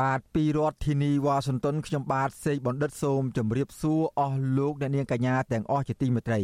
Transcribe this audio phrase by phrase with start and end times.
[0.00, 6.40] បាទពីរដ្ឋធានីវ៉ាស៊ីនតោនខ្ញុំបាទសេកបណ្ឌិតសូមជម្រាបសួរអស់លោកអ្នកនាងកញ្ញាទាំងអស់ជាទីមេត្រី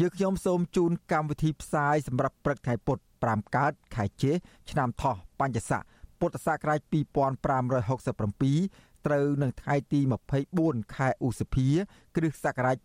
[0.00, 4.32] យើខ្ញុំសូមជូនកម្មវិធីផ្សាយសម្រាប់ព្រឹកថ្ងៃពុទ្ធ5កើតខែជេ
[4.70, 5.82] ឆ្នាំថោះបញ្ញស័ក
[6.20, 10.00] ពុទ្ធសករាជ2567ត្រូវនឹងថ្ងៃទី
[10.48, 11.68] 24ខែឧសភា
[12.16, 12.76] គ្រិស្តសករាជ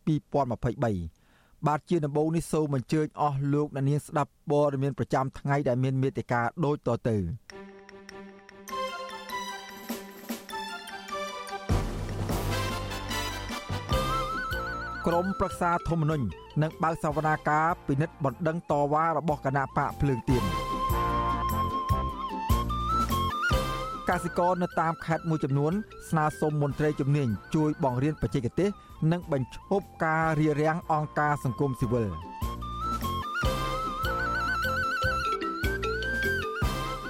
[0.57, 7.17] 2023បាទជាដំបូងនេះសូមអញ្ជើញអស់លោកអ្នកនាងស្ដាប់ព័ត៌មានប្រចាំថ្ងៃដែលមានមេត្តាដូចតទៅ
[15.07, 16.25] ក្រមប្រឹក្សាធម្មនុញ្ញ
[16.61, 20.43] នឹងបើកសវនាការពិនិត្យបណ្ដឹងតវ៉ារបស់គណៈបកភ្លើងទៀន
[24.09, 25.73] កសិករនៅតាមខេត្តមួយចំនួន
[26.09, 28.69] ស្នើសុំមន្ត្រីជំនាញជួយបង្រៀនបច្ចេកទេស
[29.11, 32.09] និងបញ្ឈប់ការរារាំងអង្គការសង្គមស៊ីវិល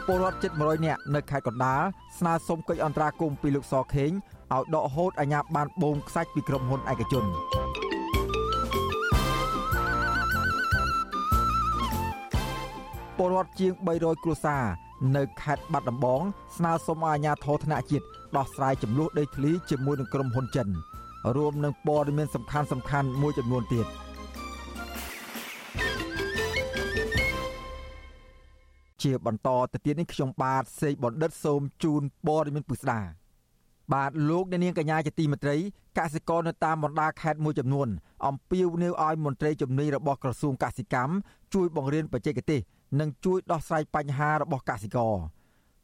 [0.05, 1.81] ពលរដ្ឋជិត100នាក់នៅខេត្តកណ្ដាល
[2.17, 4.11] ស្នើសុំកិច្ចអន្តរាគមន៍ពីលោកសខេង
[4.55, 7.25] ឲ្យដកហូតអាជ្ញាប័ណ្ណបូមខ្សាច់ពីក្រុមហ៊ុនឯកជន
[13.17, 14.63] ពលរដ្ឋជាង300គ្រួសារ
[15.15, 16.21] នៅខេត្តបាត់ដំបង
[16.57, 18.05] ស្នើសុំឲ្យអាជ្ញាធរថ្នាក់ជាតិ
[18.37, 20.67] ដោះស្រាយចំនួនដីធ្លីជាមួយនឹងក្រុមហ៊ុនចិន
[21.35, 23.87] រួមនឹងព័ត៌មានសំខាន់សំខាន់មួយចំនួនទៀត
[29.03, 32.99] ជាបន្តទៅទៀតនេះខ្ញុំបាទសេកបណ្ឌិតសូមជូនព័ត៌មានពិស្ដា
[33.93, 35.57] បាទលោកអ្នកនាងកញ្ញាជាទីមេត្រី
[35.97, 37.87] កសិករនៅតាមបណ្ដាខេត្តមួយចំនួន
[38.27, 41.13] អំពាវនាវឲ្យមន្ត្រីជំនាញរបស់ក្រសួងកសិកម្ម
[41.53, 42.61] ជួយបង្រៀនបច្ចេកទេស
[42.99, 45.15] និងជួយដោះស្រាយបញ្ហារបស់កសិករ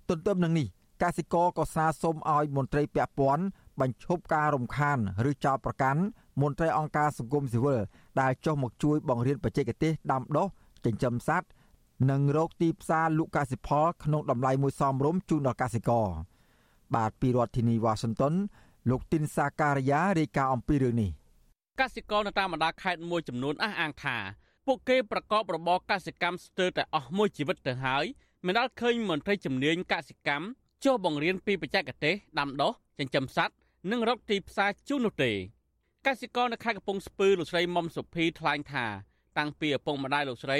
[0.10, 0.68] ទន្ទឹមនឹងនេះ
[1.04, 3.44] កសិករក៏ស្នើសុំឲ្យមន្ត្រីពាក់ព័ន្ធ
[3.82, 4.98] បញ្ឈប់ការរំខាន
[5.30, 6.02] ឬចោទប្រកាន់
[6.42, 7.82] មន្ត្រីអង្គការសង្គមស៊ីវិល
[8.22, 10.48] ដែលចុះមកជួយបង្រៀនបច្ចេកទេសដាំដុះ
[10.86, 11.48] ចិញ្ចឹមសត្វ
[12.12, 16.08] និងរកទីផ្សារលក់កសិផលក្នុងតម្លៃមួយសមរម្យជូនដល់កសិករ
[16.96, 18.34] បាទពីរដ្ឋធានីវ៉ាស៊ីនតោន
[18.90, 21.12] លោកទីនសាការីយ៉ារាយការណ៍អំពីរឿងនេះ
[21.82, 24.18] កសិករនៅតាមបណ្ដាខេត្តមួយចំនួនអះអាងថា
[24.66, 28.06] ពួកគេប្រកបរបរកសិកម្មស្ទើរតែអស់មួយជីវិតទៅហើយ
[28.46, 30.46] មិនដាល់ឃើញមន្ត្រីជំនាញកសិកម្ម
[30.84, 33.56] ចុះបង្រៀនពីបច្ចេកទេសដាំដុះចិញ្ចឹមសត្វ
[33.92, 35.32] និងរកទីផ្សារជូននោះទេ
[36.06, 38.86] កសិករនៅខេត្តកំពង់ស្ពឺលោកស្រីមុំសុភីថ្លែងថា
[39.38, 40.60] តាំងពីឪពុកម្ដាយលោកស្រី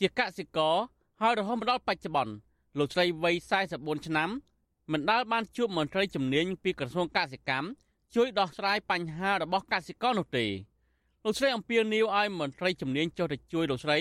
[0.00, 0.76] ជាកសិករ
[1.20, 2.34] ហើយរហូតមកដល់បច្ចុប្បន្ន
[2.78, 3.34] លោកស្រីវ័យ
[3.70, 4.30] 44ឆ្នាំ
[4.92, 7.66] មិនដាល់បានជួបមន្ត្រីជំនាញពីក្រសួងកសិកម្ម
[8.14, 10.46] ជួយដោះស្រាយបញ្ហារបស់កសិករនោះទេ
[11.28, 13.98] លោកស្រីអំពាវនាវឲ្យមន្ត្រីជំនាញចុះទៅជួយលោកស្រី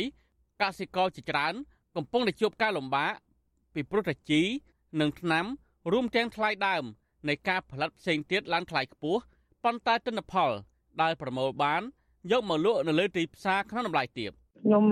[0.62, 1.54] កសិករជាច្រើន
[1.96, 3.14] កំពុងតែជួបការលំបាក
[3.74, 4.42] ពីព្រោះតាជី
[5.00, 5.46] និងថ្នាំ
[5.92, 6.84] រួមទាំងថ្លៃដើម
[7.28, 9.22] នៃការផលិតផ្សេងទៀតឡើងថ្លៃខ្ពស់
[9.64, 10.52] ប៉ុន្តែទិន្នផល
[11.02, 11.82] ដែលប្រមូលបាន
[12.32, 14.32] យកមកលក់នៅលើទីផ្សារក្នុងតម្លៃទាប
[14.64, 14.84] ខ្ញុំ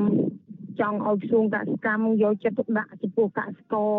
[0.81, 3.95] ចង់ឲ្យក្រសួងកសិកម្មយកចិត្តទុកដាក់ចំពោះកសិករ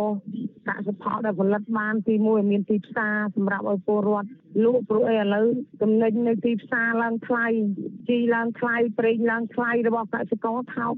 [0.68, 4.28] កសិផលដែលផលិតបានទីមួយមានទីផ្សារសម្រាប់ឲ្យពលរដ្ឋ
[4.64, 5.46] លក់ព្រោះអីឥឡូវ
[5.82, 7.46] ចំណេញនៅទីផ្សារឡើងថ្លៃ
[8.08, 10.94] ជីឡើងថ្លៃប្រេងឡើងថ្លៃរបស់កសិករថោក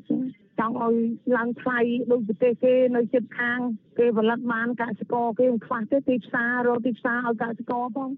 [0.58, 0.96] ចង់ឲ្យ
[1.36, 1.78] ឡើងថ្លៃ
[2.10, 3.58] ដូចប្រទេសគេនៅជិតខាង
[3.98, 8.10] គេផលិតបានកសិករគេមិនខ្វះទេទីផ្សាររកទីផ្សារឲ្យកសិករផង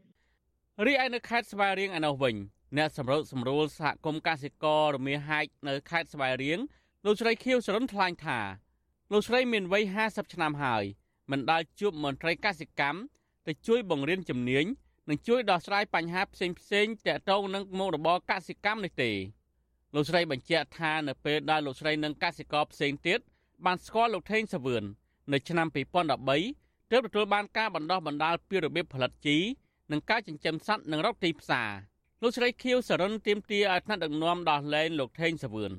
[0.87, 2.37] រីឯនៅខេត្តស្វាយរៀងឯនោះវិញ
[2.78, 6.59] អ្នកសម្រុកសម្រួលសហគមន៍កសិកររមៀហែកនៅខេត្តស្វាយរៀង
[7.06, 8.38] លោកស្រីខៀវសរុនថ្លែងថា
[9.12, 10.84] លោកស្រីមានវ័យ50ឆ្នាំហើយ
[11.31, 13.00] មិនដាល់ជួបមន្ត្រីកសិកម្ម
[13.47, 14.65] ទៅជួយបង្រៀនជំនាញ
[15.09, 19.11] និងជួយដោះស្រាយបញ្ហាផ្សេងផ្សេងទាក់ទងនឹងមុខរបរកសិកម្មនេះទេ
[19.94, 23.20] លោកស្រីបញ្ជាក់ថានៅពេលដែលលោកស្រីនិងកសិករផ្សេងទៀត
[23.64, 24.85] បានស្គាល់លោកថេងសាវឿន
[25.32, 25.67] នៅឆ្នាំ
[26.29, 29.38] 2013ទើបទទួលបានការបណ្ដោះបណ្ដាលពីរបៀបផលិតជី
[29.91, 31.70] និងការចិញ្ចឹមសត្វនិងរកទីផ្សារ
[32.23, 35.73] លោកស្រីខៀវសរុនទៀមទាឲ្យថ្នាក់ដឹកនាំដោះលែងលោកថេងសាវឿន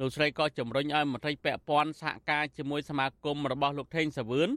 [0.00, 4.48] លោកស្រីក៏ជំរុញឲ្យមន្ត្រីពាក់ព័ន្ធសហការជាមួយសមាគមរបស់លោកថេងសាវឿន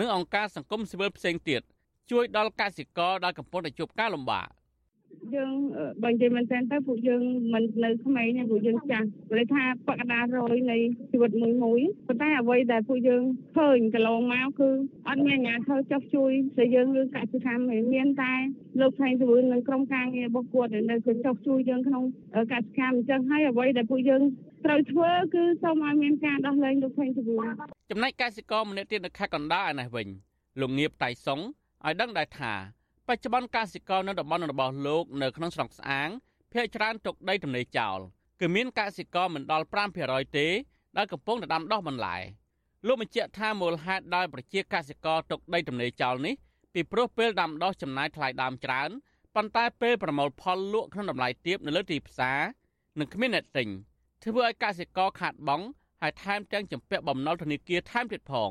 [0.00, 1.62] និងអង្គការសង្គមស៊ីវិលផ្សេងទៀត
[2.10, 4.46] ជួយដល់កសិករដែលកំពុងតែជួបការលំបាក
[5.34, 5.52] យើង
[6.02, 7.22] បើនិយាយមែនទែនទៅពួកយើង
[7.54, 10.78] មិននៅក្មេងទេពួកយើងចាស់ព្រោះថាបកដារយនៃ
[11.12, 13.22] ជីវិតមួយមួយប៉ុន្តែអ្វីដែលពួកយើង
[13.58, 14.70] ឃើញកន្លងមកគឺ
[15.08, 17.62] អត់មានអាជ្ញាធរចុះជួយតែយើងរឿងកសិកម្ម
[17.94, 18.32] មានតែ
[18.80, 22.04] លោកថៃសវឿននិងក្រុមការងាររបស់គាត់នៅគឺចុះជួយយើងក្នុង
[22.52, 24.22] កសិកម្មអញ្ចឹងហើយអ្វីដែលពួកយើង
[24.64, 27.54] ត្រូវធ្វើគឺសូមឲ្យមានការដោះលែងលោកថេងសវឿន
[27.90, 30.08] ចំណែកកសិករម្នាក់ទៀតនៅខេត្តកណ្ដាលឯនេះវិញ
[30.60, 31.40] លោកងៀបតៃសុង
[31.86, 32.52] ឲ្យដឹងដែរថា
[33.08, 36.08] បច្ចុប្បន្នកសិករនៅតំបន់របស់លោកនៅក្នុងស្រុកស្អាង
[36.52, 37.98] ភាគច្រើនទុកដីទំនេរចោល
[38.40, 39.66] គឺមានកសិករមិនដល់
[40.00, 40.48] 5%ទេ
[40.96, 42.16] ដែលកំពុងតែដាំដុះបន្លែ
[42.86, 46.34] លោកបញ្ជាក់ថាមូលហេតុដែលប្រជាកសិករទុកដីទំនេរចោលនេះ
[46.74, 48.90] ពីព្រោះពេលដាំដុះចំណាយថ្លៃដើមច្រើន
[49.34, 52.40] ប៉ុន្តែពេលប្រមូលផលលក់ក្នុងតម្លៃទាបនៅលើទីផ្សារ
[52.98, 53.68] នឹងគ្មានអ្នកទិញ
[54.24, 55.64] ធ្វើឲ្យកសិករខាតបង់
[56.02, 58.50] ហើយថែមទាំងចម្ពាក់បំណុលធនាគារថែមទៀតផង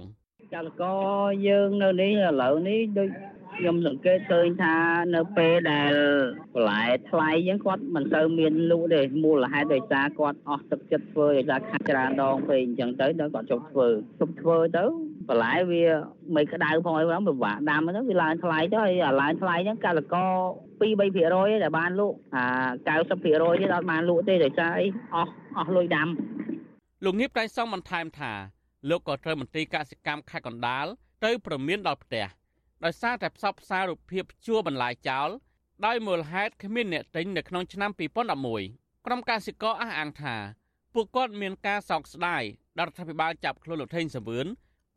[0.53, 3.09] កសិករយើងនៅនេះឥឡូវនេះដូច
[3.57, 4.75] ខ្ញុំសង្កេតឃើញថា
[5.15, 5.93] នៅពេលដែល
[6.53, 13.87] បន្លែថ្លៃអញ្ចឹងគាត់មិនសូវមានលក់ទេមូលហេតុដោយសារគាត់អស់ទឹកចិត្តធ្វើដោយសារខាត់ច្រើនដងពេកអញ្ចឹងទៅដល់គាត់ជប់ធ្វើ
[14.19, 14.85] ជប់ធ្វើទៅ
[15.29, 15.83] បន្លែវា
[16.35, 20.31] មិនក្តៅផងអីផងពិបាកដាំទៅវាឡើងថ្លៃទៅហើយឡើងថ្លៃហ្នឹងកសិករ
[20.79, 22.43] 2 3%ទេដែលបានលក់អា
[22.85, 26.07] 90%ទៀតអត់បានលក់ទេដោយសារអីអស់អស់លុយដាំ
[27.03, 28.33] លោកងៀបតែសងបន្ថែមថា
[28.89, 30.85] លោកក៏ត្រូវមន្ត្រីកសិកម្មខេត្តកណ្ដាល
[31.25, 32.25] ទៅប្រមានដល់ផ្ទះ
[32.83, 35.29] ដោយសារតែផ្សព្វផ្សាយរូបភាពជួបន្លាយចោល
[35.85, 37.91] ដោយមូលហេតុគ្មានអ្នកទិញនៅក្នុងឆ្នាំ
[38.49, 40.35] 2011ក្រុមកសិករអះអាងថា
[40.93, 42.43] ពួកគាត់មានការសោកស្ដាយ
[42.79, 44.47] ដល់រដ្ឋាភិបាលចាប់ខ្លួនលោកថេងសវឿន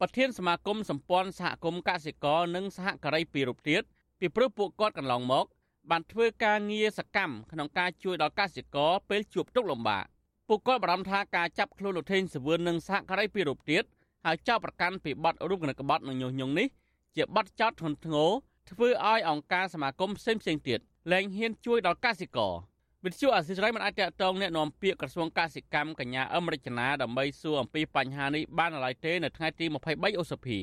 [0.01, 3.83] ប្រធានសមាគមសម្ព័ន្ធសហគមន៍កសិករនិងសហការីពីរូបទៀត
[4.21, 5.47] ពីព្រោះពួកគាត់កន្លងមក
[5.92, 10.06] បានធ្វើការងារសកម្មក្នុងការជួយដល់កសិករពេលជួបទុក្ខលំបាក
[10.48, 13.84] ពួកគាត់បារម្ភថាការចាប់ខ្លួនលោកថេងសវឿននិងសហការីពីរូបទៀត
[14.26, 16.68] ហើយចោទប្រកាន់ពីបទរូបគណក្បត់និងញុះញង់នេះ
[17.16, 18.30] ជាបទចោទធ្ងន់ធ្ងរ
[18.70, 20.80] ធ្វើឲ្យអង្គការសមាគមផ្សេងផ្សេងទៀត
[21.12, 22.54] លែងហ៊ានជួយដល់កសិករ
[23.04, 30.60] វិទ្យុអសិរ័យមិនអាចតតងแนะនាំពាក្យក្រសួងកសិកម្មកញ្ញាអឹមរចនាដើម្បីសួរអំពីបញ្ហានេះបានឡើយទេនៅថ្ងៃទី23ឧសភា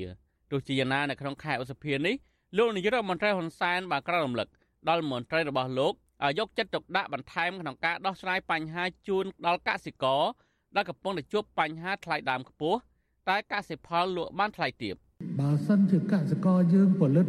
[0.50, 2.14] ទោះជាយ៉ាងណានៅក្នុងខែឧសភានេះ
[2.56, 4.48] លោកនាយករដ្ឋមន្ត្រីហ៊ុនសែនបានក្រៅរំលឹក
[4.89, 5.93] ដល់មន្ត្រីរបស់លោក
[6.23, 10.23] ឲ្យយកចិត្តទុកដាក់បន្ថែមក្នុងការដោះស្រាយបញ្ហាជូនដល់កសិករ
[10.75, 12.79] ដែលកំពុងតែជួបបញ្ហាថ្លៃដើមខ្ពស់
[13.29, 14.95] តែកសិផលលក់បានថ្លៃទាប
[15.39, 17.25] បើសិនជាកសិករយើងផលិត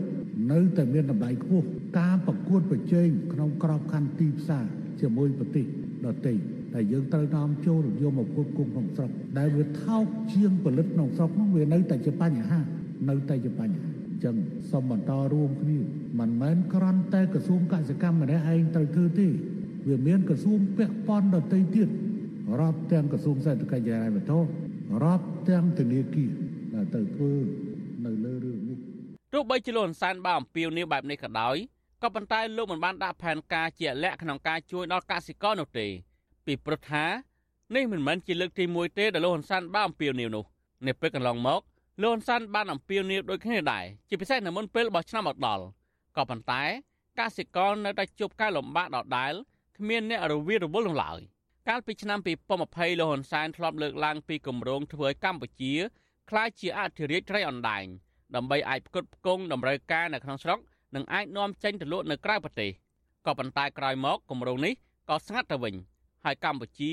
[0.53, 1.67] នៅតែមានតម្លៃខ្ពស់
[1.99, 4.65] ការប្រកួតប្រជែងក្នុងក្របខ័ណ្ឌទីផ្សារ
[5.01, 5.67] ជាមួយប្រទេស
[6.07, 6.35] ដទៃ
[6.75, 10.05] តែយើងត្រូវនាំចូលយកមកគ្រប់គ្រងក្នុងស្រុកដែលវាថោក
[10.35, 12.61] ជាងផលិតក្នុងស្រុកនោះវានៅតែជាបញ្ហា
[13.09, 14.35] នៅតែជាបញ្ហា ចឹង
[14.71, 15.79] សូមបន្តរួមគ្នា
[16.21, 19.29] មិនមែនគ្រាន់តែក្រសួងកសិកម្មម្នាក់ឯងត្រូវធ្វើទេ
[19.89, 21.89] វាមានក្រសួងពាក់ព័ន្ធដទៃទៀត
[22.61, 24.39] រាប់ទាំងក្រសួងសេដ្ឋកិច្ចហិរញ្ញវត្ថុ
[25.05, 26.31] រាប់ទាំងធនាគារ
[26.75, 27.33] ដែលទៅធ្វើ
[28.05, 28.79] នៅលើរឿងនេះ
[29.33, 31.57] ទោះបីជាលោកហ៊ុនសែនបានអំពាវនាវបែបនេះក៏ដោយ
[32.03, 35.87] ក៏ប៉ុន្តែលោកមិនបានដាក់ផែនការជាក់លាក់ក្នុងការជួយដល់កសិករនោះទេ
[36.47, 37.05] ពីព្រោះថា
[37.75, 40.45] នេះមិនមែនជាលើកទី1ទេដែលលោកហ៊ុនសែនបានអំពាវនាវនោះ
[40.87, 41.61] នៅពេលកន្លងមក
[42.03, 45.65] លោកហ៊ុនសែនបានអំពាវនាវដូចគ្នាដែរជាពិសេសនៅមុនពេលបោះឆ្នោតមកដល់
[46.17, 46.63] ក៏ប៉ុន្តែ
[47.19, 49.33] កសិករនៅតែជួបការលំបាកដដែល
[49.79, 51.21] គ្មានអ្នករវីរវល់នោះឡើយ
[51.69, 55.75] កាលពីឆ្នាំ2020លោកហ៊ុនសែនធ្លាប់លើកឡើងពីគម្រោងធ្វើឲ្យកម្ពុជា
[56.31, 57.85] ក្លាយជាអធិរាជត្រីអណ្ដែង
[58.35, 60.59] ដើម្បីអាចផ្គត់ផ្គង់តម្រូវការនៅក្នុងស្រុក
[60.95, 62.71] និងអាចនាំចេញទៅលក់នៅក្រៅប្រទេស
[63.27, 64.75] ក៏ប៉ុន្តែក្រោយមកគម្រោងនេះ
[65.11, 65.75] ក៏ស្ងាត់ទៅវិញ
[66.25, 66.93] ហើយកម្ពុជា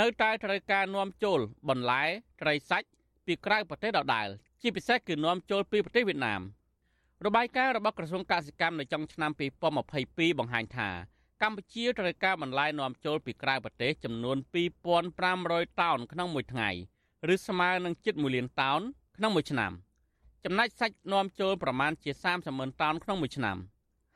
[0.00, 2.02] នៅតែត្រូវការនាំចូលបន្លែ
[2.42, 2.88] ត្រីសាច់
[3.30, 4.28] ពីក្រៅប្រទេសដដែល
[4.62, 6.40] ជាពិសេសគឺនាំចូលពីប្រទេសវៀតណាម
[7.26, 9.30] របាយការណ៍របស់ក្រសួងកសិកម្មនៅចុងឆ្នាំ
[9.80, 10.88] 2022បង្ហាញថា
[11.42, 14.36] កម្ពុជាត្រូវការបន្លែនាំចូលពីក្រៅប្រទេសចំនួន
[15.08, 16.70] 2500តោនក្នុងមួយថ្ងៃ
[17.34, 18.80] ឬស្មើនឹងជិត1លានតោន
[19.16, 19.72] ក្នុងមួយឆ្នាំ
[20.44, 23.56] ចំណែកសាច់នាំចូលប្រមាណជា30ម៉ឺនតោនក្នុងមួយឆ្នាំ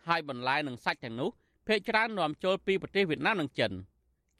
[0.07, 1.31] ហើយបន្លែនិងសាច់ទាំងនោះ
[1.67, 3.73] ភាគច្រើននាំចូលពីប្រទេសវៀតណាមនិងចិន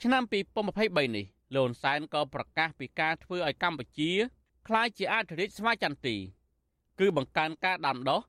[0.03, 1.25] ឆ្នាំ2023នេះ
[1.57, 4.13] លន់សែនក៏ប្រកាសពីការធ្វើឲ្យកម្ពុជា
[4.69, 6.17] ក្លាយជាអធិរាជស្វ័យចន្ទទី
[7.01, 8.21] គឺបង្កើនការដាំដុះ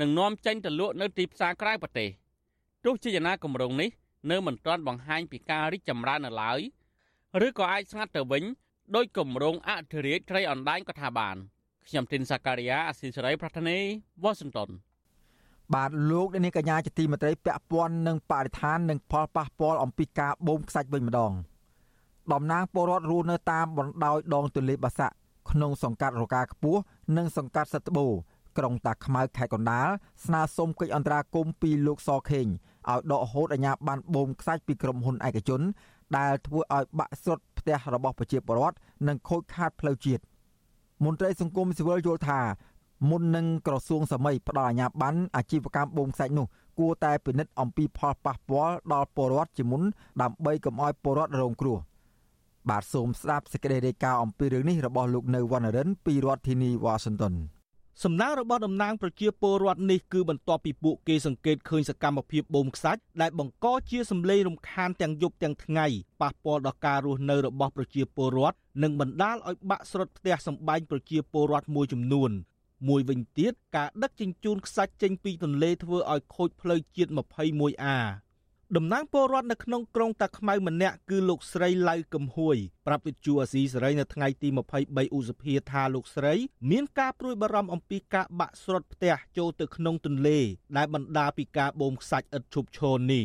[0.00, 2.08] និងនាំចេញទៅលក់នៅទីផ្សារក្រៅប្រទេស
[2.84, 3.90] ទោះជាយ៉ាងណាគម្រោងនេះ
[4.30, 6.60] នៅមិនទាន់បង្ហាញពីការរីកចម្រើននៅឡើយ
[7.46, 8.44] ឬក៏អាចស្ងាត់ទៅវិញ
[8.96, 11.36] ដោយគម្រោងអធិរាជត្រីអណ្ដែងក៏ថាបាន
[11.88, 13.78] ខ្ញុំទីនសាការីយ៉ាអស៊ីសេរីប្រធានី
[14.22, 14.70] វ៉ាស៊ីនតោន
[15.74, 21.32] បាទលោកនាងកញ្ញាជាទីមេត្រីពាក់ព័ន្ធនឹងបរិស្ថាននិងផលប៉ះពាល់អំពីការបូមខ្សាច់វិញម្ដង
[22.32, 25.16] តំណាងពលរដ្ឋរស់នៅតាមបណ្ដោយដងទន្លេបាសាក់
[25.50, 26.80] ក្នុងសង្កាត់រកាខ្ពស់
[27.16, 28.06] និងសង្កាត់សិទ្ធិបូ
[28.58, 29.88] ក្រុងតាខ្មៅខេត្តកណ្ដាល
[30.24, 32.46] ស្នើសុំកិច្ចអន្តរាគមន៍ពីលោកសខេង
[32.90, 35.60] ឲ្យដកហូតអាញាបានបូមខ្សាច់ពីក្រុមហ៊ុនឯកជន
[36.18, 38.76] ដែលធ្វើឲ្យបាក់ស្រុតផ្ទះរបស់ប្រជាពលរដ្ឋ
[39.08, 40.22] និងខូចខាតផ្លូវជាតិ
[41.04, 42.40] មន្ត្រីសង្គមស៊ីវិលយល់ថា
[43.10, 46.46] មុននឹងក្រសួងសម័យផ្ដល់អាជ្ញាប័ណ្ណអាជីវកម្មបូមខ្សាច់នោះ
[46.78, 49.82] គួរតែពិនិត្យអំពីផលប៉ះពាល់ដល់ពលរដ្ឋជាមុន
[50.22, 51.78] ដើម្បីកុំឲ្យពលរដ្ឋរងគ្រោះ
[52.68, 57.34] បាទសូមស្ដាប់សេចក្តីរាយការណ៍អំពីរឿងនេះរបស់លោកនៅវណ្ណរិនពីរដ្ឋធានីវ៉ាស៊ីនតោន
[58.04, 65.86] សំណើរបស់តំណាងប្រជាពលរដ្ឋនេះគឺបន្ទាប់ពីពួកគេសង្កេតឃើញសកម្មភាពបូមខ្សាច់ដែលបង្កជាសម្លេងរំខានទាំងយប់ទាំងថ្ងៃ
[66.20, 72.30] ប៉ះពាល់ដល់ការរស់នៅរបស់ប្រជាពលរដ្ឋនិងបណ្ដាលឲ្យបាក់ស្រុតផ្ទះសម្បែងប្រជាពលរដ្ឋមួយចំនួន
[72.88, 77.98] មួយវិញទៀតការដឹកជញ្ជូនខ្សាច់ចេញពីទន្លេធ្វើឲ្យខូចផ្លូវជាតិ 21A
[78.76, 82.56] តំណាងពលរដ្ឋនៅក្នុងក្រុងតាខ្មៅម្នាក់គឺលោកស្រីឡៅកំហួយ
[82.86, 86.34] ប្រាប់វិទ្យុអាស៊ីសេរីនៅថ្ងៃទី23ឧសភាថាលោកស្រី
[86.70, 90.38] មានការព្រួយបារម្ភអំពីការបាក់ស្រុតផ្ទះចូលទៅក្នុងទន្លេ
[90.76, 93.24] ដែលបណ្ដាលពីការបូមខ្សាច់ឥតឈប់ឈរនេះ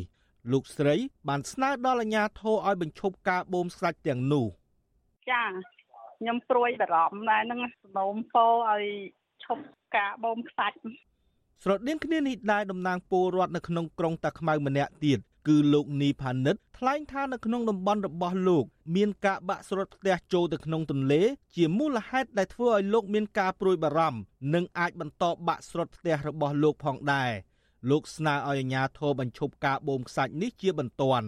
[0.52, 0.96] លោកស្រី
[1.30, 4.46] បានស្នើដល់អាជ្ញាធរឲ្យបញ្ឈប់ការបូមខ្សាច់ទាំងនោះ
[5.32, 5.44] ចា
[6.20, 8.84] ខ្ញុំព្រួយបារម្ភដែរនឹងសំណូមពរឲ្យ
[9.46, 9.64] ឈប់
[9.96, 10.78] ការបូមខ្សាច់
[11.64, 21.22] ស្រដៀងគ្នានេះដែរតំណាងពលរដ្ឋនៅក្នុងក្រុងតាខ្មៅម្នាក់ទៀត គឺលោកនីផានិតថ្លែងថានៅក្នុងតំបន់របស់លោក មានការបាក់ស្រុតផ្ទះចូលទៅក្នុងទន្លេ
[21.56, 24.20] ជាមូលហេតុដែលធ្វើឲ្យលោកមានការព្រួយបារម្ភ
[24.54, 27.32] និងអាចបន្តបាក់ស្រុតផ្ទះរបស់លោកផងដែរ
[27.90, 31.28] លោកស្នើឲ្យអាជ្ញាធរបញ្ឈប់ការបូមខ្សាច់នេះជាបន្ទាន់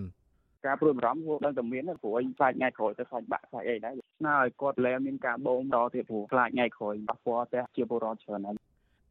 [0.65, 8.55] ការព្រួយបារម្ភពួកដឹងតែមានព្រោះឯងខ្លាចថ្ងៃក្រោយទៅខ្លាចបាក់ខ្លាចអីដែរស្នើឲ្យគាត់លែមានការបូមតទៀតព្រោះខ្លាចថ្ងៃក្រោយប៉ះពាល់ផ្ទះជាពលរដ្ឋច្រើនហើយ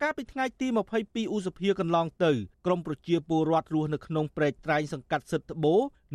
[0.03, 0.67] កាលពីថ្ងៃទី
[1.01, 2.33] 22ឧសភាកន្លងទៅ
[2.67, 5.75] ក្រមប្រជាពលរដ្ឋរស់នៅក្នុងព្រែកត្រែងសង្កាត់សិទ្ធិបូ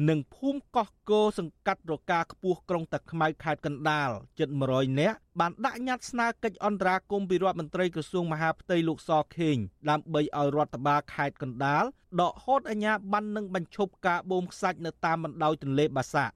[0.09, 4.09] និងភូមិកោះគោសង្កាត់រកាខ្ពស់ក្រុងតាខ្មៅខេត្តកណ្ដាល
[4.39, 9.57] ជិត100នាក់បានដាក់ញត្តិស្នើកិច្ចអន្តរាគមន៍ពីរដ្ឋមន្ត្រីក្រសួងមហាផ្ទៃលោកសខេង
[9.89, 11.83] ដើម្បីឲ្យរដ្ឋបាលខេត្តកណ្ដាល
[12.21, 16.33] ដកហូតអាជ្ញាប័ណ្ណនិងបញ្ឈប់ការបូមខ្សាច់នៅតាមបណ្ដោយទន្លេបាសាក់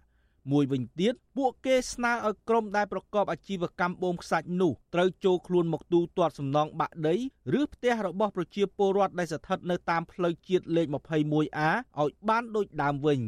[0.51, 7.15] មួយវិញទៀតពួកគេស្នើឲ្យក្រុមដែលប្រកបអាជីវកម្មបូមខ្សាច់នោះត្រូវចូលខ្លួនមកទូទាត់សំណងបាក់ដី
[7.59, 11.69] ឬផ្ទះរបស់ប្រជាពលរដ្ឋដែលស្ថិតនៅតាមផ្លូវជាតិលេខ 21A
[12.01, 13.21] ឲ្យបានដូចដើមវិញ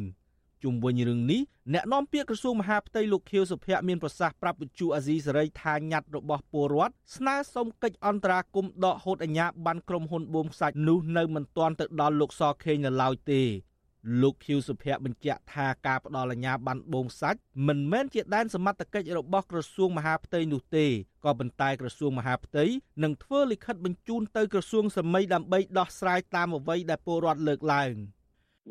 [0.62, 1.42] ជុំវិញរឿងនេះ
[1.74, 13.42] អ្នកនាំពាក្យក្រសួងមហាផ្ទៃលោកខៀវសុភ័ក្រមានប្រសាសន៍ប្រាប់វិទ្យុអាស៊ីសេរីថាញត្តិរបស់ពលរដ្ឋស្នើសុំកិច្ចអន្តរាគមន៍ដកហូតអាជ្ញាប័ណ្ណក្រុមហ៊ុនបូមខ្សាច់នោះនៅមិនទាន់ទៅដល់លោកសខេងនៅឡើយទេ
[14.20, 20.86] លោកខៀវសុភ័ក្របញ្ជាក់ថាការផ្ដល់អាជ្ញាប័ណ្ណបូមសាច់មិនមែនជាដែនសមត្ថកិច្ចរបស់ក្រសួងមហាផ្ទៃនោះទេ
[21.24, 22.64] ក៏ប៉ុន្តែក្រសួងមហាផ្ទៃ
[23.02, 27.94] នឹងធ្វើលិខិតបញ្ជូនទៅក្រសួងសម័យដើម្បីដោះស្រាយតាមអ្វីដែលពលរដ្ឋលើកឡើង។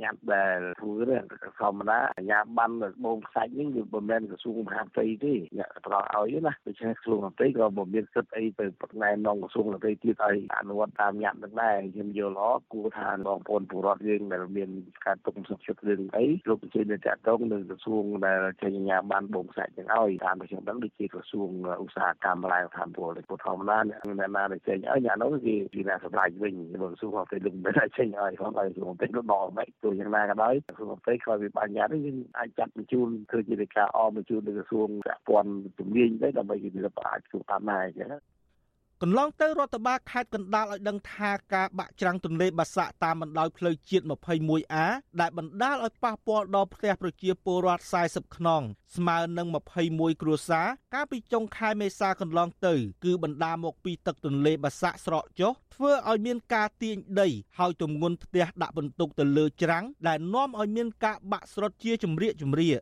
[0.01, 1.21] ញ៉ាំដែលធ្វើនេះ
[1.59, 1.99] ធម្មតា
[2.29, 2.71] ញ៉ាំបាន
[3.05, 14.69] បងខ្សាច់នេះវាមិនមែនក្រសួងមហាផ្ទៃទេអ្នកផ្ដល់ឲ្យណាដូច្នេះក្រសួងមហាផ្ទៃក៏មិនមានសិទ្ធិអីទៅប្រណែនាំក្រសួងមហាផ្ទៃទៀតឲ្យអនុវត្តតាមញ៉ាំនឹងដែរខ្ញុំយល់ល្អគួរថាបងប្អូនពលរដ្ឋយើងដែលមាន
[15.05, 21.49] ការទុកសុខចិត្តរឿងអីលោកបញ្ជានៅតាក់ទងនឹងក្រសួងដែលចេញញ៉ាំបានបងខ្សាច់ទាំងឲ្យតាមខ្ញុំដឹងដូចជាក្រសួង
[21.83, 24.01] ឧស្សាហកម្មឡើងតាមពលរដ្ឋធម្មតាអ្នក
[24.35, 38.34] ណាដែលចេញឲ្យញ៉ាំនោះគឺពីអ្នកសម្រាប់វិញក្រសួងមហាផ្ទៃលោកមិនได้ចេញឲ្យផងឲ្យក្រសួងមហាផ្ទៃលោកដល់មិនទោះយ៉ាងណាក៏ដោយក្រសួងមន្ត្រីក្រោយពីបញ្ញត្តិយើងអាចចាត់បញ្ជូនធ្វើជាលេខាអមបញ្ជូនទៅក្រសួងពាក់ព័ន្ធជំនាញទៅដើម្បីគេវាអាចធ្វើតាមដែរអញ្ចឹងក
[39.07, 44.75] ន្លងទៅរដ្ឋបាលខេត្តកណ្ដាលឲ្យដឹងថាការបាក់ច្រាំងទន្លេបាសាក់តាមបណ្ដោយផ្លូវជាតិ 21A
[45.21, 48.61] ដែលបណ្ដាលឲ្យប៉ះពាល់ដល់ផ្ទះប្រជាពលរដ្ឋ40ខ្នង
[48.95, 49.47] ស្មើនឹង
[49.85, 62.81] 21គ្រួសារកាលពីចុងខែមេសាកន្លងទៅ គឺបណ្ដាលមកពីទឹកទន្លេបាសាក់ស្រកចុះធ្វើឲ្យមានការទាញដីហើយទម្ងន់ផ្ទះដាក់បន្ទុកទៅលើច្រាំងដែលនាំឲ្យមានការបាក់ស្រុតជាជំរាកជំរាក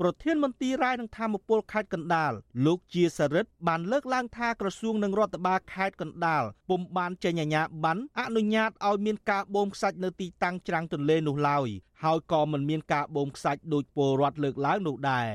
[0.00, 2.32] ប្រធានមន្ទីររាយនឹងធម្មពលខេត្តកណ្ដាល
[2.66, 11.68] លោកជាសរិទ្ធបានលើកឡើងថាក្រសួងនិងរដ្ឋបាលខេត្តកណ្ដាលពុំបានចេញអាជ្ញាប័ណ្ណអនុញ្ញាតឲ្យមានការបូមខ្សាច់នៅទីតាំងច្រាំងទន្លេនោះឡើយ
[12.02, 15.28] ហើយក៏មិនមានការបូមខ្សាច់ដោយពលរដ្ឋលើកឡើងនោះដែរ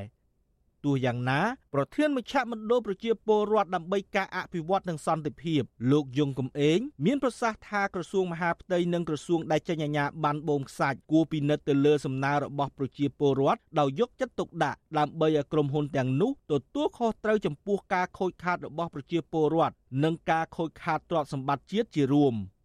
[0.84, 1.40] ទោះយ៉ាងណា
[1.74, 22.36] ប្រធានមជ្ឈមណ្ឌលប្រជាពលរដ្ឋដើម្បីការអភិវឌ្ឍនិងសន្តិភាពលោកយងកំឯងមានប្រសាសន៍ថាក្រសួងមហាផ្ទៃនិងក្រសួងដែលចេញអាជ្ញាប័ណ្ណបូមខ្សាច់គួរពិនិត្យទៅលើសំណើរបស់ប្រជាពលរដ្ឋដោយយកចិត្តទុកដាក់ដើម្បីឲ្យក្រុមហ៊ុនទាំងនោះទទួលខុសត្រូវចំពោះការខូចខាតរបស់ប្រជាពលរដ្ឋនិងការខូចខាតទ្រព្យសម្បត្តិជាតិជារួម។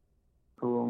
[0.63, 0.87] សួង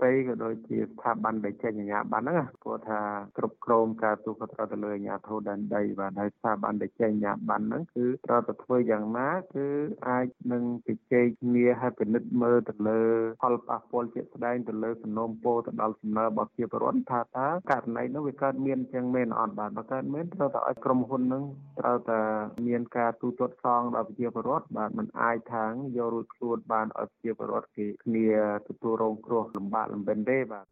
[0.00, 3.00] ពេក៏ដូចជាស្ថាប័នដែលចេញអាជ្ញាប័ណ្ណហ្នឹងព្រោះថា
[3.36, 9.66] គ្រប់គ្រងការទូខុសត្រូវទៅលើអាជ្ញាធរដែនដីបាទហើយស្ថាប័នដែលចេញអាជ្ញាប័ណ្ណហ្នឹងគឺត្រូវតែធ្វើយ៉ាងណាគឺ
[10.08, 13.00] អាចនឹងជជែកគ្នាហើយពិនិត្យមើលទៅលើ
[13.42, 21.44] ផលប៉ះពាល់ជាក់ស្ដែងទៅលើសំណុំពរទៅដល់សំណើរបស់ជាប្រវត្តិថាតើករណីនោះវាកើតមានចឹងមែនអត់បាទបើកើតមានត្រូវតែឲ្យក្រុមហ៊ុនហ្នឹង
[21.80, 22.20] ត្រូវតែ
[22.68, 28.28] មានការទូទាត់សងដល់ប្រជាពលរដ្ឋបាទมันអាចថាងយករួចខ្លួនបានឲ្យប្រជាពលរដ្ឋគេគ្នា
[28.68, 30.66] ទទួលរងគ្រោះលំបាកលំបិនទេបាទ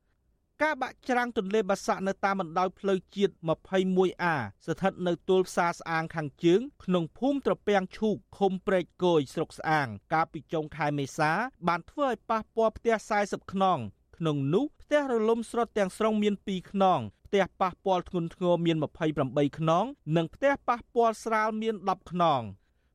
[0.64, 3.34] ការបាក់ច្រាំងទន្លេបាសាក់នៅតាមបណ្ដោយផ្លូវជាតិ
[3.78, 4.24] 21A
[4.66, 11.32] ស្ថិតនៅទួល ផ្សារស្អាងខាងជើងក្នុងភូមិត្រពាំងឈូកឃុំព្រែកគយស្រុកស្អាង កាលពីចុងខែមេសា
[11.68, 12.94] បានធ្វើឲ្យប៉ះពាល់ផ្ទះ
[13.24, 13.78] 40ខ្នង
[14.16, 18.76] ក្នុងនោះផ្ទះរលំស្រុតទាំងស្រុងមាន2ខ្នងផ្ទះប៉ះពាល់ធ្ងន់ធ្ងរមាន
[19.18, 19.84] 28ខ្នង
[20.16, 22.42] និងផ្ទះប៉ះពាល់ស្រាលមាន10ខ្នង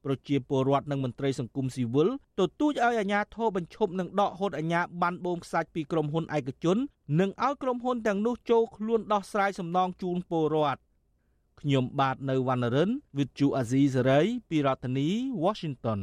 [0.06, 6.78] ប្រជាពលរដ្ឋនិងមន្ត្រីសង្គមស៊ីវិលទទូចឲ្យអាជ្ញាធរបញ្ឈប់និងដកហូតអាជ្ញាប័ណ្ណបូមខ្សាច់ពីក្រុមហ៊ុនឯកជន
[7.20, 10.82] និងឲ្យក្រុមហ៊ុនទាំងនោះចូលខ្លួនដោះស្រាយសំណងជូនពលរដ្ឋ
[11.62, 15.08] ខ្ញុំបាទនៅវណ្ណរិន With Chu Azizi Saray ពីរដ្ឋធានី
[15.44, 16.00] Washington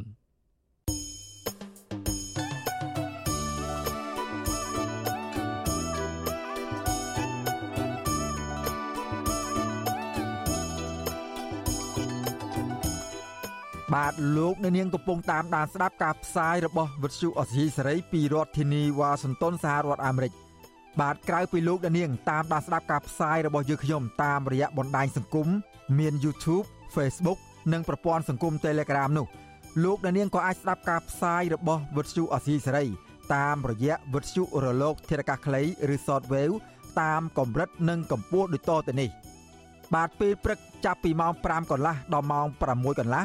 [13.94, 20.32] បាទលោកអ្នកនាងកំពុងតាមដានស្ដាប់ការផ្សាយរបស់វិទ្យុអសីសេរីពីរដ្ឋធានីវ៉ាស៊ីនតោនសហរដ្ឋអាមេរិក
[21.00, 25.48] បាទក្រៅពីលោកអ្នកនាងតាមដានស្ដាប់ការផ្សាយរបស់យើងខ្ញុំតាមរយៈបណ្ដាញសង្គម
[25.98, 27.38] មាន YouTube Facebook
[27.72, 29.26] និងប្រព័ន្ធសង្គម Telegram នោះ
[29.84, 32.86] លោកអ្នកនាងក៏អាចស្ដាប់ការផ្សាយរបស់វិទ្យុអសីសេរី
[33.34, 35.62] តាមរយៈវិទ្យុរលកធារកាសខ្លី
[35.94, 36.54] ឬ Shortwave
[37.00, 39.10] តាមកម្រិតនិងកម្ពស់ដូចតទៅនេះ
[39.94, 43.24] បាទពេលព្រឹកចាប់ពីម៉ោង5កន្លះដល់ម៉ោង6កន្លះ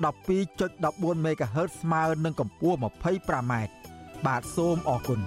[0.00, 3.52] 12.14 MHz ស្មើនឹងកម្ពស់ 25m
[4.26, 5.20] បាទសូមអរគុណ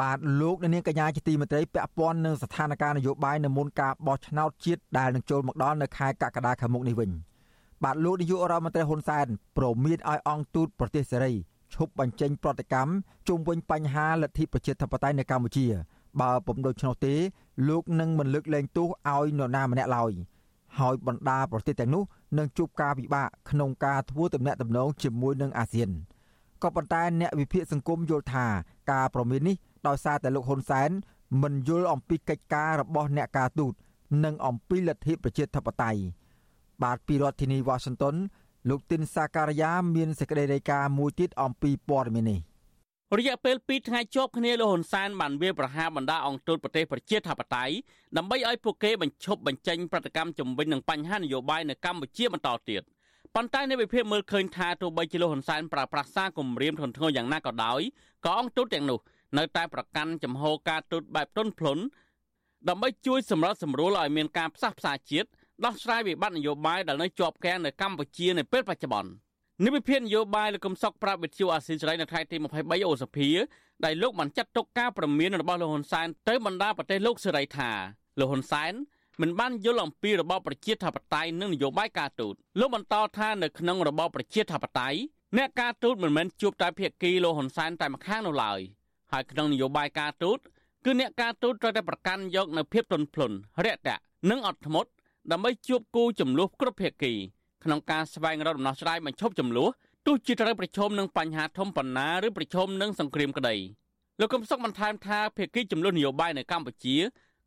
[0.00, 7.10] បាទលោកអ្នកនាងកញ្ញាជាទីមេត្រីពាក់ព័ន្ធនឹងស្ថានភាពនយោបាយនៅមុនការបោះឆ្នោតជាតិដែលនឹងចូលមកដល់នៅខែកក្កដាខាងមុខនេះវិញ
[7.84, 9.26] បាទលោកនាយករដ្ឋមន្ត្រីហ៊ុនសែន
[9.56, 11.32] ប្រមានឲ្យអង្គទូតប្រទេសសេរី
[11.74, 12.92] ឈប់បញ្ចេញប្រតិកម្ម
[13.28, 15.66] ជុំវិញបញ្ហាលទ្ធិប្រជាធិបតេយ្យនៅកម្ពុជា
[16.20, 17.14] បើពុំដូច្នោះទេ
[17.68, 20.12] លោកនឹងមិនលើកលែងទោសឲ្យនរណាម្នាក់ឡើយ
[20.78, 22.02] ហើយបណ្ដាប្រទេសទាំងនោះ
[22.38, 25.90] នឹងជួបការពិបាកក្នុងការធ្វើទំនាក់ទំនងជាមួយនឹងអាស៊ាន
[26.62, 28.46] ក៏ប៉ុន្តែអ្នកវិភាគសង្គមយល់ថា
[28.90, 29.56] ការប្រមាននេះ
[29.88, 30.90] ដោយសារតែលោកហ៊ុនសែន
[31.42, 33.74] មិនយល់អំពីកិច្ចការរបស់អ្នកការទូត
[34.24, 36.00] និងអំពីលទ្ធិប្រជាធិបតេយ្យ
[36.82, 38.16] បាទពីរដ្ឋធានីវ៉ាស៊ីនតោន
[38.68, 42.40] លោកទីនសាការីយ៉ាមានសេចក្តីរាយការណ៍មួយទៀតអំពីព័ត៌មាននេះ
[43.18, 47.74] រយៈពេល2ថ្ងៃជាប់គ្នាលោកហ៊ុនសែនបានវាប្រហារបណ្ដាអង្គទូតប្រទេសប្រជាធិបតេយ្យ
[48.16, 52.82] ដើម្បីឲ្យពួកគេបញ្ឈប់បញ្ចេញប្រតិកម្មជំវិញនឹងបញ្ហានយោបាយនៅកម្ពុជាបន្តទៀត
[53.34, 57.80] ប៉ុន្តែនៅវិភាគមើលឃើញថាទោះបីជាលោកហ៊ុនសែនប្រើប្រាស់សារគម្រាមធ្ងន់ធ្ងរយ៉ាងណាក៏ដោយ
[58.24, 58.98] ក៏អង្គទូតទាំងនោះ
[59.38, 61.82] នៅតែប្រកាន់ចំហការទូតបែបទន់ភ្លន់
[62.68, 65.28] ដើម្បីជួយសម្របសម្រួលឲ្យមានការផ្សះផ្សាជាតិ
[65.64, 69.10] ដោះស្រាយវិបត្តិនយោបាយដែលនៅជាប់គាំងនៅកម្ពុជានៅពេលបច្ចុប្បន្ន
[69.64, 73.30] និវិភាននយោបាយលោកកំសុកប្រាប់វិទ្យុអាស៊ីសេរីនៅថ្ងៃទី23អូសភា
[73.84, 77.70] ដែលលោកបានចាត់ទុកការប្រមានរបស់លោកហ៊ុនសែនទៅបណ្ដាប្រទេសលោកសេរីថា
[78.18, 78.72] លោកហ៊ុនសែន
[79.20, 84.98] មិនបានយល់អំពីរបបប្រជាធិបតេយ្យនិងនយោបាយការទូតលោកបន្តថានៅក្នុងរបបប្រជាធិបតេយ្យ
[85.36, 88.60] អ្នកការទូតមិនមែនជួបតែភាគីលោកហ៊ុនសែនតែម្ខាងនោះឡើយ។
[89.10, 90.38] ហើយក្នុងនយោបាយការទូត
[90.84, 94.90] គឺអ្នកការទូតត្រូវតែប្រកាន់យកនៅភាពទន់ភ្លន់រាក់ទាក់និងអត់ធ្មត់
[95.32, 97.12] ដើម្បីជួបគូចំនួនគ្រប់ភាគី
[97.64, 99.68] ក្នុងការស្វែងរកដំណោះស្រាយបញ្ឈប់ចំនួន
[100.06, 103.56] ទោះជាត្រូវប្រឈមនឹងបញ្ហាធំប៉ុណ្ណាឬប្រឈមនឹងសង្គ្រាមក្តី
[104.20, 106.96] លោកកឹមសុខបន្ថែមថាភាគីចំនួននយោបាយនៅកម្ពុជា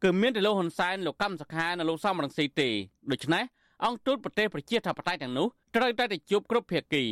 [0.03, 2.69] គឺមានតែលោកហ៊ុនសែនលោកកម្មសខានិងលោកសំរងស៊ីទេ
[3.11, 3.43] ដូច្នេះ
[3.85, 7.03] អង្គទូតប្រទេសប្រជាធិបតេយ្យទាំងនោះត្រូវតែទៅជួបគ្រប់ភាគី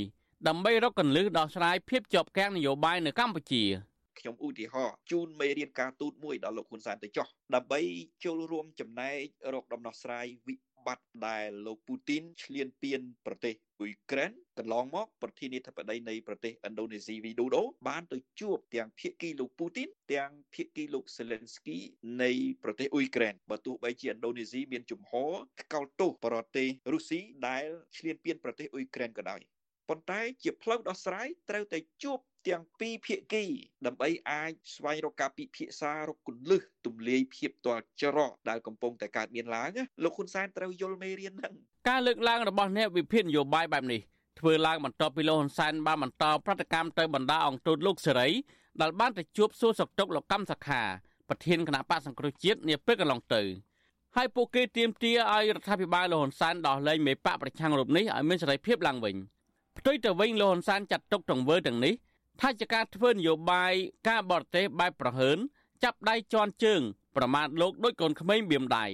[0.48, 3.64] ដើម្បីរកកន្លឹះដោះស្រាយភាពជាប់គាំងនយោបាយនៅកម្ពុជា។
[4.20, 7.82] ខ្ញុំឧទាហរណ៍ជូនមេរៀនការទូតមួយដល់លោកហ៊ុនសែនទៅចោះដើម្បី
[8.26, 9.20] ចូលរួមចំណែក
[9.54, 10.56] រកដំណោះស្រាយវិ
[10.88, 21.78] បត្តិដែលលោកពូទីនឈ្លានពានប្រទេសអ៊ុយក្រែនកន្លងមកប្រធានាធិបតីនៃប្រទេសឥណ្ឌូនេស៊ីវីដូដូបានទៅជួបទាំងភាគីលោកពូទីនទាំងភាគីលោកសេលេនស្គី
[22.24, 22.32] នៃ
[22.64, 27.66] ប្រទេសអ៊ុយក្រែនបើទោះបីជាឥណ្ឌូនេស៊ីមានជំហរថ្កោលទោសប្រទេសរុស្ស៊ីដែល
[27.98, 29.42] ឈ្លានពានប្រទេសអ៊ុយក្រែនក៏ដោយ
[29.90, 33.44] ប៉ុន្តែជាផ្លូវដោះស្រាយត្រូវតែជួប ទាំងពីរភាគី
[33.86, 39.70] ដើម្បីអាចស្វែងរកការពិភាក្សារកគន្លឹះទំលាយភាពទាល់ច្រកដែលកំពុងតែកើតមានឡើង
[40.04, 41.54] លោកហ៊ុនសែនត្រូវយល់មេរៀនហ្នឹង
[41.90, 44.02] ការលើកឡើងរបស់អ្នកវិភាគនយោបាយបែបនេះ
[44.40, 48.30] ធ្វើឡើងបន្ទាប់ពីលោកហ៊ុនសែនបានបន្តប្រតិកម្មទៅបណ្ដាអង្គទូតលោកសេរី
[48.82, 50.82] ដែលបានទៅជួបសួរសុខទុក្ខលោកកម្មសខា
[51.30, 53.42] ប្រធានគណៈបកសង្គ្រោះជាតិនាពេលកន្លងទៅ
[54.16, 59.16] ហើយពួកគេទាមទារឲ្យរដ្ឋាភិបាលលោកហ៊ុនសែនដោះលែងមេបកប្រឆាំងរូបនេះឲ្យមានសេរីភាពឡើងវិញ
[59.78, 61.94] ផ្ទុយទៅវិញលោកហ៊ុនសែនចាត់ទុកទង្វើទាំងនេះ
[62.40, 63.74] ថាជាការធ្វើនយោបាយ
[64.08, 65.38] ការបរទេសបែបប្រហើន
[65.84, 66.82] ចាប់ដៃជន់ជើង
[67.16, 68.86] ប្រមាថលោកដោយកូនក្មេងបៀមដៃ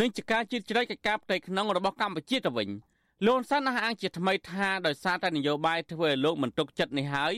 [0.00, 2.68] និងជាការជិតជ្រែកកិច្ចការផ្ទៃក្នុងរបស់កម្ពុជាទៅវិញ
[3.26, 7.34] លោកសានអះអាងជាថ្មីថាដោយសារតែនយោបាយធ្វើឲ្យលោកមិនទុកចិត្តនេះហើយ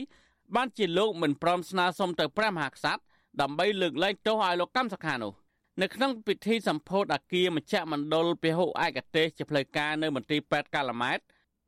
[0.55, 3.01] បានជាលោកមិនព្រមស្នើសុំទៅព្រះមហាក្សត្រ
[3.41, 5.33] ដើម្បីលើកលែងទោសឲ្យលោកកម្មសខានោះ
[5.81, 11.19] នៅក្នុងពិធីសម្ពោធអាគារមជ្ឈមណ្ឌលពហុឯកទេសជាផ្លូវការនៅមន្ទីរពេទ្យកាឡាម៉ែត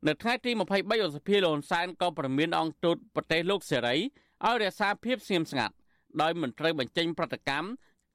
[0.04, 5.74] នៅថ្ងៃទី23ឧសភាលោកហ៊ុនសែនក៏ប្រមានអង្គទូតប្រទេសលោកសេរីឲ្យរក្សាភាពស្ងៀមស្ងាត់
[6.22, 7.68] ដោយមិនត្រូវបញ្ចេញប្រតិកម្ម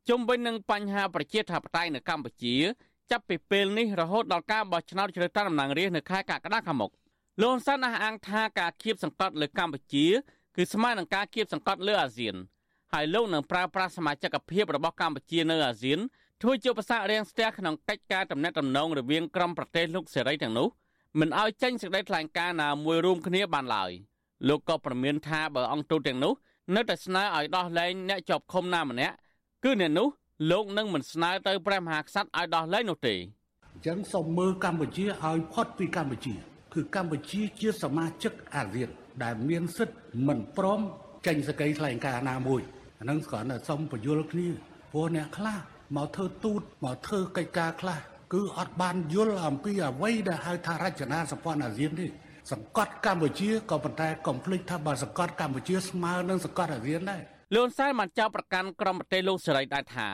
[0.10, 2.56] ជុំវិញនឹងបញ្ហាប្រជាធិបតេយ្យនៅកម្ពុជា
[3.12, 6.92] ចាប់ពីពេលនេះរហូតដល់ការបោះឆ្នោតជ្រើសតាំងតំណាងរាស្ត្រនៅខែកក្កដាខាងមុខ
[7.42, 10.06] លោកហ៊ុនសែនអះអាងថាការគៀបសង្កត់លើកម្ពុជា
[10.56, 12.36] គឺស្មើនឹងការគៀបសង្កត់លើអាស៊ាន
[12.94, 16.00] ហើយលោកនឹងប្រើប្រាស់សមាជិកភាពរបស់កម្ពុជានៅអាស៊ាន
[16.42, 20.68] ធ្វើជាប្រសារាំងស្ទះក្នុងកិច្ចការតំណែងតំណងរវាងក្រុមប្រទេសលោកសេរីទាំងនោះ
[21.20, 23.92] មិនឲ្យចេញសេចក្តីថ្លែងការណ៍ណាមួយរួមគ្នាបានឡើយ
[24.48, 26.34] លោកក៏ប្រមានថាបើអង្គទូតទាំងនោះ
[26.76, 29.16] នៅតែស្នើឲ្យដោះលែងអ្នកជាប់ឃុំណាម្នាក់
[29.64, 30.08] គឺអ្នកនោះ
[30.52, 33.16] លោកនឹងមិនស្នើទៅព្រះមហាក្សត្រឲ្យដោះលែងនោះទេ
[33.74, 36.34] អញ្ចឹងសូមមើលកម្ពុជាឲ្យផុតពីកម្ពុជា
[36.74, 38.90] គឺកម្ពុជាជាសមាជិកអាស៊ាន
[39.24, 39.98] ដែលមានសិទ្ធិ
[40.28, 40.80] មិនព្រម
[41.28, 42.62] ចេញសេចក្តីថ្លែងការណ៍ណាមួយ
[43.00, 44.48] អានឹងគ្រាន់តែសុំបញ្យល់គ្នា
[44.92, 45.58] ព្រោះអ្នកខ្លះ
[45.96, 48.00] មកធ្វើទូតមកធ្វើកិច្ចការខ្លះ
[48.34, 52.10] គឺអត់បានយល់អំពីអ្វីដែលហៅថារចនាសម្ព័ន្ធអាស៊ាននេះ
[52.52, 57.22] សង្កត់កម្ពុជាក៏ប៉ុន្តែកុំភ្លេចថាបើសង្កត់កម្ពុជាស្មើនឹងសង្កត់អាស៊ានដែរ
[57.56, 60.08] លោកសែនបានចោទប្រកាន់ក្រុមប្រទេសលោកសេរីដែរថា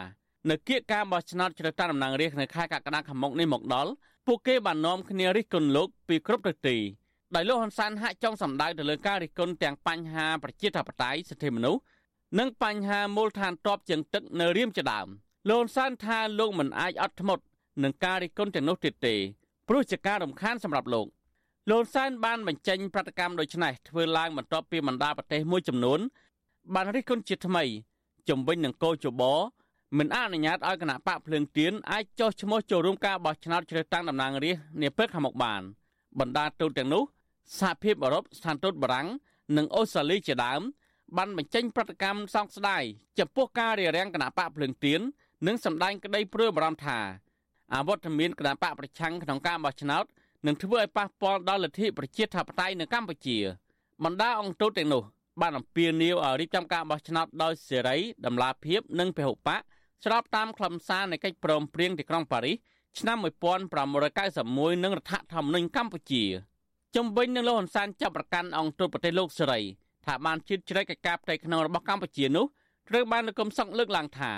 [0.49, 3.91] នៅគៀកការបោះឆ្នោតជ្រើសតាំងតំណាងរាស្ត្រនៅខែកក្កដាខាងមុខនេះមកដល់
[4.27, 6.77] ពួកគេបាននាំគ្នារិះគន់លោកពីគ្រប់ទិសទី
[7.35, 11.81] ដោយលោកហ៊ុនសែនហាក់ចង់សម្ដៅទៅលើការរិះគន់ទាំងបញ្ហាប្រជាធិបតេយ្យសិទ្ធិមនុស្ស
[12.39, 15.07] និងបញ្ហាមូលដ្ឋានទ័ពជើងទឹកនៅរៀមជាដើម
[15.49, 17.43] លោកហ៊ុនសែនថាលោកមិនអាចអត់ធ្មត់
[17.83, 19.15] នឹងការរិះគន់ទាំងនោះទៀតទេ
[19.67, 21.07] ព្រោះជាការរំខានសម្រាប់លោក
[21.71, 25.99] លោកសែនបានបញ្ចេញប្រតិកម្មដូចនេះធ្វើឡើងបន្ទាប់ពីបណ្ដាប្រទេសមួយចំនួន
[26.73, 27.63] បានរិះគន់ជាថ្មី
[28.29, 29.23] ជំវិញនឹងកោជប
[29.97, 35.61] មិនអនុញ្ញាតឲ្យគណៈបកភ្លើងទៀនអាចចោះឈ្មោះចូលរួមការបោះឆ្នោតជ្រើសតាំងតំណាងរាស្ត្រនាពេលខាងមុខបាន
[36.19, 37.03] បណ្ដាទូតទាំងនោះ
[37.59, 39.07] សហភាពអឺរ៉ុបស្ថានទូតបារាំង
[39.57, 40.61] និងអូស្ត្រាលីជាដើម
[41.17, 42.83] បានបញ្ចេញប្រតិកម្មសោកស្ដាយ
[43.19, 45.01] ចំពោះការរារាំងគណៈបកភ្លើងទៀន
[45.47, 46.99] និងសម្ដែងក្តីព្រួយបារម្ភថា
[47.73, 50.05] អវត្តមានគណៈបកប្រឆាំងក្នុងការបោះឆ្នោត
[50.45, 53.37] នឹងធ្វើឲ្យប៉ះពាល់ដល់លទ្ធិប្រជាធិបតេយ្យនៅកម្ពុជា
[54.03, 55.03] បណ្ដាអង្គទូតទាំងនោះ
[55.41, 59.61] បានអំពាវនាវឲ្យរៀបចំការបោះឆ្នោតដោយសេរីតម្លាភាពនិងពហុបក
[60.03, 62.55] ស្របតាមខ្លឹមសារនៃកិច្ចព្រមព្រៀងទីក្រុងប៉ារីស
[62.99, 63.17] ឆ្នាំ
[63.81, 66.23] 1991និងរដ្ឋធម្មនុញ្ញកម្ពុជា
[66.95, 69.59] ជំវិញនឹងលោកហ៊ុនសែនចាប់ប្រកាន់អង្គទូតប្រទេសលោកសេរី
[70.05, 72.45] ថាបានជិតជ្រែកកិច្ចការផ្ទៃក្នុងរបស់កម្ពុជានោះ
[72.89, 74.31] ត្រូវបានលោកកឹមសុខលើកឡើងថា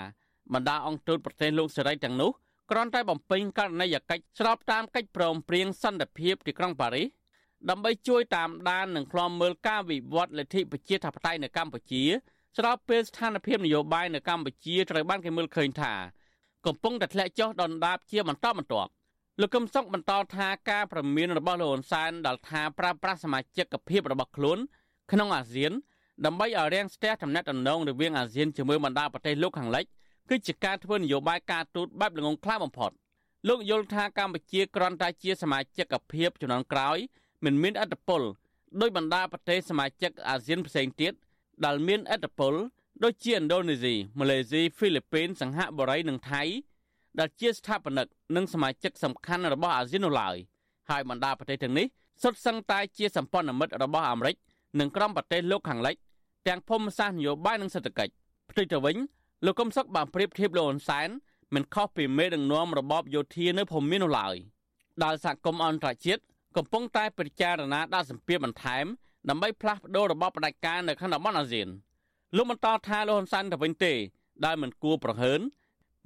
[0.54, 2.32] បណ្ដាអង្គទូតប្រទេសលោកសេរីទាំងនោះ
[2.72, 7.08] គ្រាន់តែបំពេញករណីយកិច្ចស្របតាមកិច្ចព្រមព្រៀងសន្តិភាពទីក្រុងប៉ារីស
[7.70, 12.04] ដើម្បីជួយតាមដាននិងឃ្លាំមើលការវិវត្តលទ្ធិប្រជាធិបតេយ្យនៅកម្ពុជា
[12.58, 15.94] ស្របពេលស្ថានភាពនយោបាយនៅកម្ពុជាត្រូវបានគេមើលឃើញថា
[16.66, 18.92] កំពុងតែធ្លាក់ចុះដុនដាបជាបន្តបន្ទាប់
[19.42, 24.58] លោកកឹមសុខបន្តថាការប្រមានរបស់លោកហ៊ុនសែនដល់ថាប្រើប្រាស់សមាជិកភាពរបស់ខ្លួន
[25.12, 25.72] ក្នុងអាស៊ាន
[26.26, 29.86] ដើម្បីឲ្យរាំងស្ទះទំនាក់ទំនងរវាងអាស៊ានជាមួយបណ្ដាប្រទេសលោកខាងលិច
[30.30, 32.92] គឺជាការធ្វើនយោបាយការទូតបែបល្ងងខ្លៅបំផុត
[33.48, 36.98] លោកយល់ថាកម្ពុជាគ្រាន់តែជាសមាជិកភាពជំនាន់ក្រោយ
[37.46, 38.22] មិនមានអធិបុល
[38.82, 41.14] ដោយបណ្ដាប្រទេសសមាជិកអាស៊ានផ្សេងទៀត
[41.66, 42.54] ដែលមានអធិបុល
[43.04, 46.42] ដូចជាឥណ្ឌូនេស៊ីម៉ាឡេស៊ីហ្វីលីពីន សង្ហបុរីនិងថៃ
[47.20, 50.36] ដែលជាស្ថាបនិកនិងសមាជិកសំខាន់របស់អាស៊ាននោះឡើយ
[50.90, 51.88] ហើយបណ្ដាប្រទេសទាំងនេះ
[52.22, 54.36] សុទ្ធសឹងតែជាសម្ព័ន្ធមិត្តរបស់អាមេរិក
[54.80, 55.96] និងក្រុមប្រទេសលោកខាងលិច
[56.48, 58.14] ទាំងភូមិសាស្ត្រនយោបាយនិងសេដ្ឋកិច្ច
[58.50, 58.96] ផ្ទុយទៅវិញ
[59.46, 61.10] លោកកឹមសុខបានប្រៀបធៀបលោកហ៊ុនសែន
[61.54, 64.36] មិនខុសពីមេដឹកនាំរបបយោធានៅភូមិមាននោះឡើយ
[65.04, 66.22] ដែលសហគមន៍អន្តរជាតិ
[66.58, 68.86] កំពុងតែពិចារណាដាក់សម្ពាធបន្ថែម
[69.30, 71.68] ដើម្បីផ្លាស់ប្តូររបបផ្ដាច់ការនៅក្នុងតំបន់អាស៊ាន
[72.36, 73.94] លោកបន្តថាលោកហ៊ុនសែនទៅវិញទេ
[74.46, 75.40] ដែលមិនគួរប្រហើន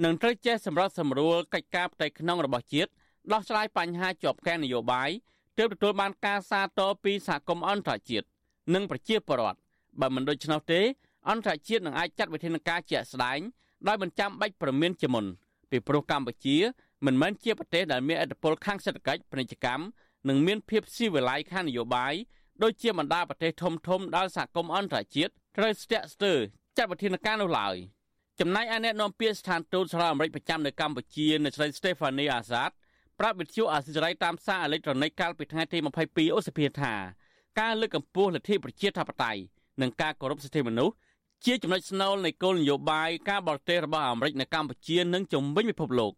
[0.03, 2.91] នឹងត្រូវចេះសម្រាប់សម្រួលកិច្ចការផ្ទៃក្នុងរបស់ជាតិ
[3.31, 5.09] ដោះស្រាយបញ្ហាជាប់កែននយោបាយ
[5.57, 8.27] ទើបទទួលបានការសាទរពីសហគមន៍អន្តរជាតិ
[8.73, 9.59] និងប្រជាពលរដ្ឋ
[10.01, 10.81] បើមិនដូច្នោះទេ
[11.29, 13.39] អន្តរជាតិនឹងអាចចាត់វិធានការជាក់ស្ដែង
[13.87, 15.25] ដោយមិនចាំបាច់ប្រមានជាមុន
[15.71, 16.57] ពីព្រោះកម្ពុជា
[17.05, 19.83] មិនមែនជាប្រទេសដែលមានឥទ្ធិពលខាងសេដ្ឋកិច្ចពាណិជ្ជកម្ម
[20.29, 22.13] និងមានភាពស៊ីវិល័យខាងនយោបាយ
[22.63, 26.37] ដូចជាបណ្ដាប្រទេសធំធំដែលសហគមន៍អន្តរជាតិត្រូវស្ទាក់ស្ទើរ
[26.77, 27.75] ចាត់វិធានការនោះឡើយ
[28.39, 32.71] ចំណែកឯអ្នកនាំពាក្យស្ថានទូតសហរដ្ឋអាមេរិកប្រចាំនៅកម្ពុជានៅស្រី Stephanie Azad
[33.19, 36.93] ប្រាប់វិទ្យុអាស៊ីសេរីតាមសារអេឡិចត្រូនិកកាលពីថ្ងៃទី22ឧសភាថា
[37.59, 39.41] ការលើកកម្ពស់លទ្ធិប្រជាធិបតេយ្យ
[39.81, 40.93] និងការគោរពសិទ្ធិមនុស្ស
[41.47, 46.13] ជាចំណុចស្នូលនៃគោលនយោបាយការបរទេសរបស់អាមេរិកនៅកម្ពុជានិងជំវិញពិភពលោក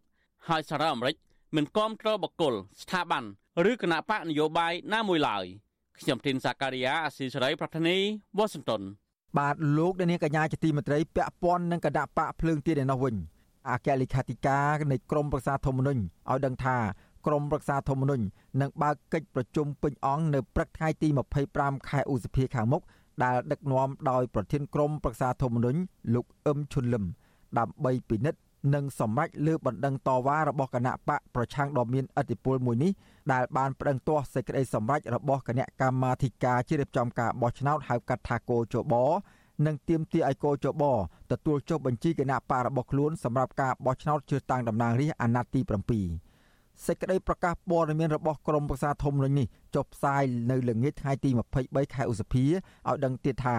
[0.48, 1.16] ហើយសារ៉ាអាមេរិក
[1.56, 3.24] មិនគាំទ្របកគលស្ថាប័ន
[3.70, 5.44] ឬគណៈបកនយោបាយណាមួយឡើយ
[5.98, 7.96] ខ្ញុំធីនសាការីយ៉ាអាស៊ីសេរីប្រធានី
[8.36, 8.82] វ៉ាស៊ីនតោន
[9.38, 13.14] បាទលោកនាងកញ្ញាជាទីមេត្រីពាក់ព័ន្ធនឹងគណៈបកភ្លើងទៀនឯនោះវិញ
[13.70, 16.76] អគ្គលេខាធិការនៃក្រមប្រឹក្សាធម្មនុញ្ញឲ្យដឹងថា
[17.26, 18.24] ក្រមប្រឹក្សាធម្មនុញ្ញ
[18.60, 21.08] នឹងបើកកិច្ចប្រជុំពេញអង្គនៅព្រឹកថ្ងៃទី
[21.48, 22.82] 25ខែឧសភាខាងមុខ
[23.24, 25.78] ដែលដឹកនាំដោយប្រធានក្រុមប្រឹក្សាធម្មនុញ្ញ
[26.14, 27.04] លោកអឹមឈុនលឹម
[27.58, 28.40] ដើម្បីពិនិត្យ
[28.74, 32.92] និងសម្រេចលើបណ្ដឹងតវ៉ារបស់គណៈបកប្រឆាំងដ៏មានឥទ្ធិពលមួយនេះ
[33.32, 38.94] ដែលបានប្តឹងទាស់សេចក្តីសម្រេចរបស់គណៈកម្មាធិការជ្រៀបចំការបោះឆ្នោតហៅកាត់ថាគោចប
[39.66, 40.84] និងទាមទារឲ្យកោចប
[41.30, 46.25] ទទួលចុះបញ្ជីគណៈបករបស់ខ្លួនសម្រាប់ការបោះឆ្នោតជ្រើសតាំងតំណាងរាស្ត្រអាណត្តិទី7
[46.84, 51.30] សេចក្តីប្រកាសព័ត៌មានរបស់ក្រមប្រឹក្សាធម្មនុញ្ញនេះចុះផ្សាយនៅល្ងាចថ្ងៃទី
[51.62, 53.56] 23ខែឧសភាឲ្យដឹងទៀតថា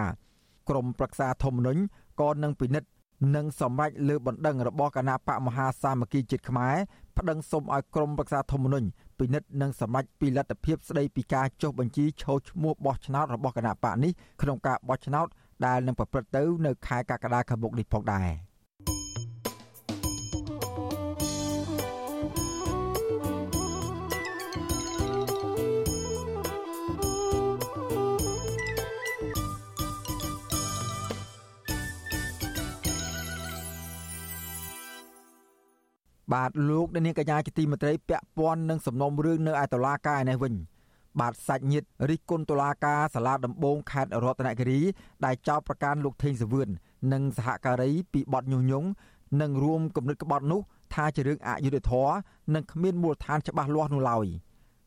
[0.68, 1.80] ក្រមប្រឹក្សាធម្មនុញ្ញ
[2.20, 2.88] ក៏នឹងពិនិត្យ
[3.36, 6.76] និងសម្រេចលើបណ្ដឹងរបស់គណៈបកមហាសាមគ្គីជាតិខ្មែរ
[7.18, 8.86] ប្តឹងសុំឲ្យក្រមប្រឹក្សាធម្មនុញ្ញ
[9.18, 15.26] ពិនិត្យនិងសម្រេចពីលទ្ធភាពស្ដីពីការចុះបញ្ជីឈោឈ្មោះបោះឆ្នោតរបស់គណៈបកនេះក្នុងការបោះឆ្នោត
[15.66, 18.28] ដែលនឹងប្រព្រឹត្តទៅនៅខែកក្កដាខាងមុខនេះផងដែរ។
[36.32, 40.54] បាទលោកនាងកញ្ញាជាទីមេត្រីពាក់ព័ន្ធនឹងសំណុំរឿងនៅឯតុលាការនេះវិញ
[41.20, 44.80] បាទសាច់ញាតិរិះគន់តុលាការសាលាដំបងខេត្តរតនគិរី
[45.24, 46.68] ដែលចោទប្រកាន់លោកថេងសវឿន
[47.12, 48.88] និងសហការីពីបទញុះញង់
[49.40, 50.60] និងរួមគំនិតក្បត់នោះ
[50.94, 52.14] ថាជារឿងអយុត្តិធម៌
[52.54, 54.26] និងគ្មានមូលដ្ឋានច្បាស់លាស់នោះឡើយ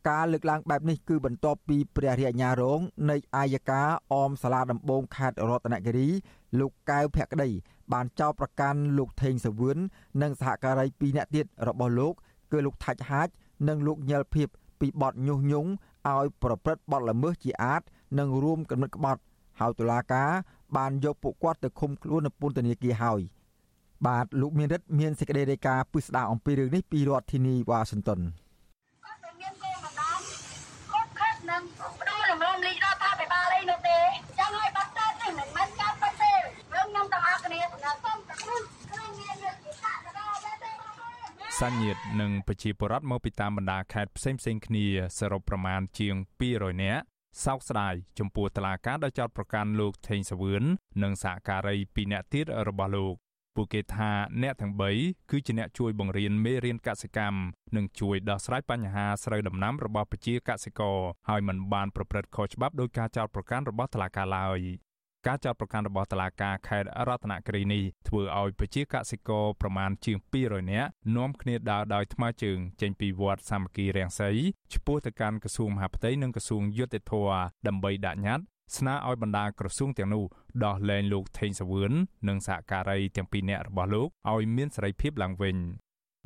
[0.09, 6.07] ការលើកឡើងបែបនេះគឺបន្ទាប់ពីព្រះរាជអាជ្ញារងនៃអាយកាអមសាលាដំបងខេត្តរតនគិរី
[6.59, 7.49] លោកកៅភក្តី
[7.93, 9.77] បានចោទប្រកាន់លោកថេងសាវឿន
[10.21, 12.13] និងសហការី2នាក់ទៀតរបស់លោក
[12.51, 13.27] គឺលោកថាច់ហាច
[13.67, 14.49] និងលោកញិលភៀប
[14.79, 15.69] ពីបទញុះញង់
[16.09, 17.81] ឲ្យប្រព្រឹត្តបទល្មើសជាអាត
[18.19, 19.21] និងរួមកំណត់ក្បត់
[19.59, 20.31] ហើយតុលាការ
[20.77, 23.21] បានយកពួកគាត់ទៅឃុំខ្លួននៅពន្ធនាគារហើយ
[24.07, 28.19] បាទលោកមានរិទ្ធមានសេចក្តីរាយការណ៍ពិស្ដារអំពីរឿងនេះពីរដ្ឋធានីវ៉ាស៊ីនតោន
[31.51, 31.63] នឹង
[31.99, 33.99] ផ្ដួលរំលំលីរដ្ឋាភិបាលអីនោះទេ
[34.39, 37.59] ចឹងហើយបាត់ទៅនេះមិនមែនការបាត់ទេយើងខ្ញុំទាំងអស់គ្នា
[38.03, 40.21] សូមទទួលក្នុងមានយុទ្ធសាស្ត្រ
[41.61, 44.85] សញ្ញិតនិងប្រជាពលរដ្ឋមកពីតាមបណ្ដាខេត្តផ្សេងផ្សេងគ្នា
[45.19, 46.15] សរុបប្រមាណជាង
[46.49, 47.03] 200នាក់
[47.45, 50.63] សោកស្ដាយចំពោះតឡាការដែលចោតប្រកាន់លោកថេងសវឿន
[51.03, 53.15] និងសហការី2នាក់ទៀតរបស់លោក
[53.55, 57.39] ពួកគេថាអ្នកទាំង3គឺជាអ្នកជួយបង្រៀនមេរៀនកសិកម្ម
[57.75, 60.97] និងជួយដោះស្រាយបញ្ហាស្រូវដំណាំរបស់ប្រជាកសិករ
[61.29, 64.59] ហើយមិនបានប្រព្រឹត្តខុសច្បាប់ដោយការចោទប្រកាន់របស់តុលាការឡើយ
[65.27, 74.29] ការចោទប្រកាន់របស់តុលាការខេត្តរតនគិរីនេះធ្វើឲ្យប្រជាកសិករប្រមាណជាង200នាក់នាំគ្នាដើរដោយថ្មើរជើងចេញពីវត្តសាមគ្គីរាំងសី
[74.73, 77.13] ឆ្ពោះទៅកាន់ក្រសួងមហាផ្ទៃនិងក្រសួងយុតិធធ
[77.67, 78.45] ដើម្បីដាក់ញត្តិ
[78.77, 80.23] ស្នើឲ្យបណ្ដាក្រសួងទាំងនោះ
[80.65, 81.91] ដោះលែងលោកថេងសាវឿន
[82.27, 85.57] និងសហការីទាំងពីរនាក់របស់លោកឲ្យមានសេរីភាពឡើងវិញ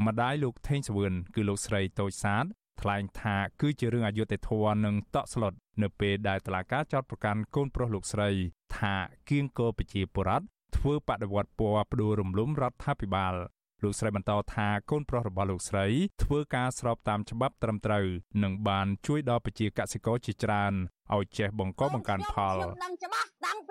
[0.06, 2.46] ម្ដាយលោកថេងសាវឿនគឺលោកស្រីតូចសាទ
[2.82, 8.30] ថ្លែងថាគឺជារឿងអយុត្តិធម៌និងតក់ស្លុតនៅពេលដែលតឡាការចោតប្រកាន់កូនប្រុសលោកស្រី
[8.78, 8.96] ថា
[9.30, 10.46] គៀងគរប្រជាពលរដ្ឋ
[10.78, 13.36] ធ្វើបដិវត្តពណ៌ផ្ដួលរំលំរដ្ឋាភិបាល
[13.84, 15.86] លោកស្រីបន្តថាកូនប្រុសរបស់លោកស្រី
[16.24, 18.06] ធ្វើការស្របតាមច្បាប់ត្រឹមត្រូវ
[18.44, 20.74] និងបានជួយដល់ប្រជាកសិករជាច្រើន
[21.16, 22.95] ឲ្យចេះបង្កបង្កើនផលខ្ញុំដឹងច្បាស់តាំង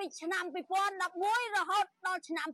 [0.05, 0.45] ពីឆ្នាំ
[1.01, 2.49] 2011រហូតដល់ឆ្នាំ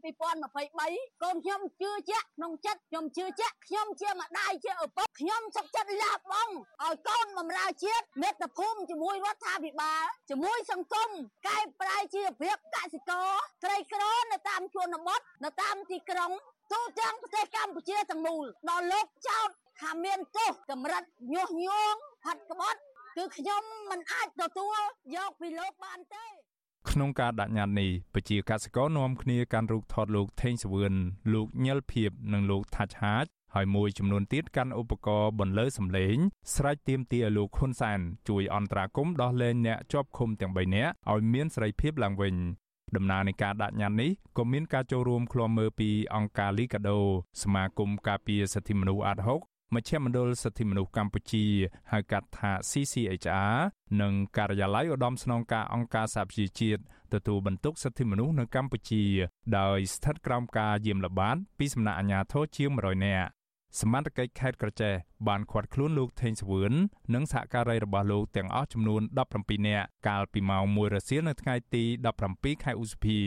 [0.58, 11.10] 2023កូនខ្ញុំជឿជាក់ក្នុងចិត្តខ្ញុំជឿជាក់ខ្ញុំជាម្ដាយជាឪពុកខ្ញុំសុខចិត្តលះបង់ឲ្យកូនបម្រើជាតិមេត្តាភូមិជាមួយរដ្ឋាភិបាលជាមួយសង្គម
[11.48, 13.28] កែប្រែជីវភាពកសិករ
[13.64, 16.30] ក្រីក្រនៅតាមជនបទនៅតាមទីក្រុង
[16.72, 19.48] ទូទាំងប្រទេសកម្ពុជាទាំងមូលដល់លោកចោត
[19.80, 22.80] ថាមានទោសកម្រិតញុះញង់ផាត់ក្បត់
[23.16, 24.78] គឺខ្ញុំមិនអាចទទួល
[25.16, 26.26] យកពីលោកបានទេ
[26.92, 30.94] ក្នុងការដាក់ញត្តិនេះប្រជាកសិករនាំគ្នាកាន់រូបថតលោកថេងសវឿន
[31.34, 36.16] លោកញិលភៀបនិងលោកថាច់ហាចហើយមួយចំនួនទៀតកាន់ឧបករណ៍បន្លឺសំឡេង
[36.54, 42.34] ស្រែកទាមទារឲ្យលោកហ៊ុនសែនជួយអន្តរាគមន៍ដោះលែងអ្នកជាប់ឃុំទាំង3នាក់ឲ្យមានសេរីភាពឡើងវិញ
[42.96, 46.98] ដំណើរនៃការដាក់ញត្តិនេះក៏មានការចូលរួមឃ្លាំមើលពីអង្គការលីកាដូ
[47.42, 49.40] សមាគមការពារសិទ្ធិមនុស្សអាត់ហុក
[49.74, 51.44] មជ្ឈមណ្ឌលសិទ្ធិមនុស្សកម្ពុជា
[51.92, 53.54] ហៅកាត់ថា CCHR
[54.00, 56.80] និងការិយាល័យឧត្តមស្នងការអង្គការសហប្រជាជាតិ
[57.14, 59.04] ទទួលបន្ទុកសិទ្ធិមនុស្សនៅកម្ពុជា
[59.58, 63.28] ដោយស្ថិតក្រោមការយាមល្បាតពីសំណាក់អាជ្ញាធរជាង100នាក់
[63.80, 64.94] សមត្ថកិច្ចខេត្តក្រចេះ
[65.28, 66.72] បានឃាត់ខ្លួនលោកថេងសវឿន
[67.14, 69.02] និងសហការីរបស់លោកទាំងអស់ចំនួន
[69.34, 71.84] 17នាក់កាលពីម៉ោង1រសៀលនៅថ្ងៃទី
[72.24, 73.18] 17ខែឧសភា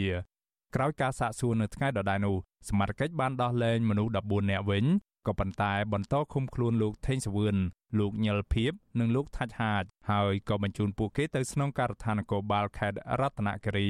[0.76, 2.36] ក្រោយការសាកសួរនៅថ្ងៃដដែលនោះ
[2.70, 4.86] សមត្ថកិច្ចបានដោះលែងមនុស្ស14នាក់វិញ
[5.28, 7.56] ក៏ប៉ុន្តែបន្តឃុំខ្លួនលោកថេងសវឿន
[8.00, 13.90] លោកញិលភៀបនិងលោកថាច់ហាចហើយក៏បញ្ជូនពួកគេទៅស្នងការដ្ឋាននគរបាលខេត្តរតនគិរី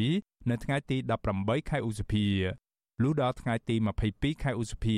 [0.50, 0.98] នៅថ្ងៃទី
[1.34, 2.28] 18ខែឧសភា
[3.02, 3.76] លុះដល់ថ្ងៃទី
[4.10, 4.98] 22ខែឧសភា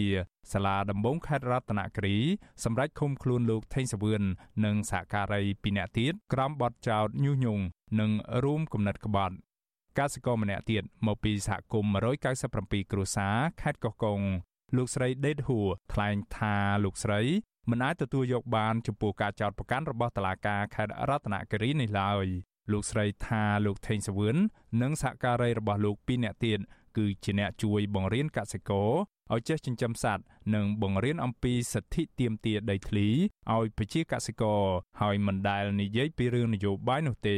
[0.52, 2.18] សាលាដំបងខេត្តរតនគិរី
[2.64, 4.24] សម្រេចឃុំខ្លួនលោកថេងសវឿន
[4.66, 7.64] និងសហការី2នាក់ទៀតក្រោមបទចោទញុះញង់
[8.00, 8.10] និង
[8.44, 9.36] រួមគំនិតក្បត់
[9.98, 11.92] កសិករម្នាក់ទៀតមកពីសហគមន៍
[12.42, 14.20] 197គ្រួសារខេត្តកោះកុង
[14.78, 17.22] លោកស្រីដេតហួរថ្លែងថាលោកស្រី
[17.70, 22.26] មិនអាចទទួលយកបានចំពោះការចោទប្រកាន់របស់តុលាការខេត្តរតនគិរីនេះឡើយ
[22.72, 24.38] លោកស្រីថាលោកថេងសវឿន
[24.82, 26.60] និងសហការីរបស់លោកពីរនាក់ទៀត
[26.98, 28.92] គឺជាអ្នកជួយបង្រៀនកសិករ
[29.34, 30.24] ឲ្យចេះចិញ្ចឹមសត្វ
[30.56, 33.08] និងបង្រៀនអំពីសិទ្ធិទាមទារដីធ្លី
[33.54, 34.62] ឲ្យប្រជាកសិករ
[35.02, 37.38] ហើយមិនដែលនិយាយពីរឿងនយោបាយនោះទេ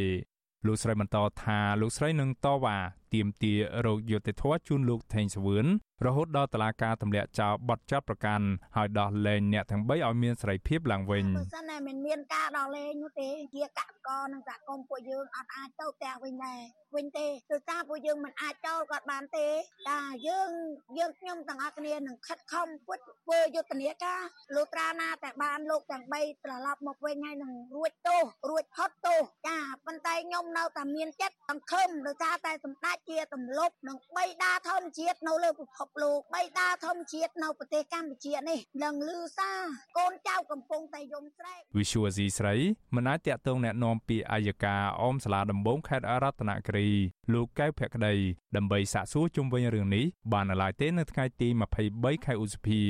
[0.65, 2.77] លោកស្រីបន្តថាលោកស្រីនឹងតវ៉ា
[3.13, 5.67] ទាមទាររោគយុត្តិធម៌ជូនលោកថេងសវឿន
[6.05, 16.61] រហូតដល់តុលាការទម្លាក់ចោលបទចោទប្រកាន់ហើយដោះលែងអ្នកទាំង3ឲ្យមានសេរីភាពឡើងវិញបើសិនតែមិនមានការដោះលែងនោះទេជាកសិករនិងសហគមន៍ពួកយើងអត់អាចទៅផ្ទះវិញដែរ
[16.95, 19.47] វិញទេដោយសារពួកយើងមិនអាចចូលគាត់បានទេ
[19.89, 20.49] តាយើង
[20.97, 24.21] យើងខ្ញុំទាំងអស់គ្នានឹងខិតខំពុតធ្វើយុទ្ធនាការ
[24.55, 39.60] លុត្រាណាតែបានលោកទាំង3ត្រឡប់មកវិញហើយនឹងរួចទោសរួចផុតទោសចាប៉ុន្តែខ្ញុំនៅតែមានចិត្តសង្ឃឹមដោយសារតែសម្ដេចជាទម្លប់នឹងបីដាធម្មជាតិនៅលើពិភពលោកបីដាធម្មជាតិនៅប្រទេសកម្ពុជានេះនឹងលឺសារ
[39.98, 42.54] កូនចៅកំពុងតែយំស្រែក Visual C ស្រី
[42.94, 46.90] មិនអាចតាក់ទងแนะនាំពីអាយកាអមសាលាដំបងខេត្តអរតនគិរី
[47.32, 48.14] លោកកៅភក្តី
[48.56, 51.48] ដើម្បីសាកសួរជុំវិញរឿងនេះបាននៅឡើយទេនៅថ្ងៃទី
[51.86, 52.82] 23ខែឧសភា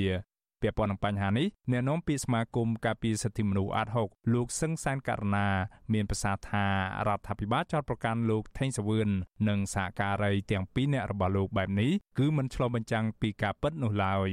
[0.62, 5.48] ពាក់ព័ន្ធនឹងបញ្ហានេះអ្នកនាំពាក្យសមាគមការពារសិទ្ធិមនុស្សអាត់ហុកលោកសឹងសានករណា
[5.94, 6.66] មានប្រសាសន៍ថា
[7.08, 9.10] រដ្ឋាភិបាលចោទប្រកាន់លោកថេងសវឿន
[9.50, 14.30] និងសហការីទាំងពីរនាក់របស់លោកបែបនេះគឺមិនឆ្លុះបញ្ចាំងពីការពិតនោះឡើយ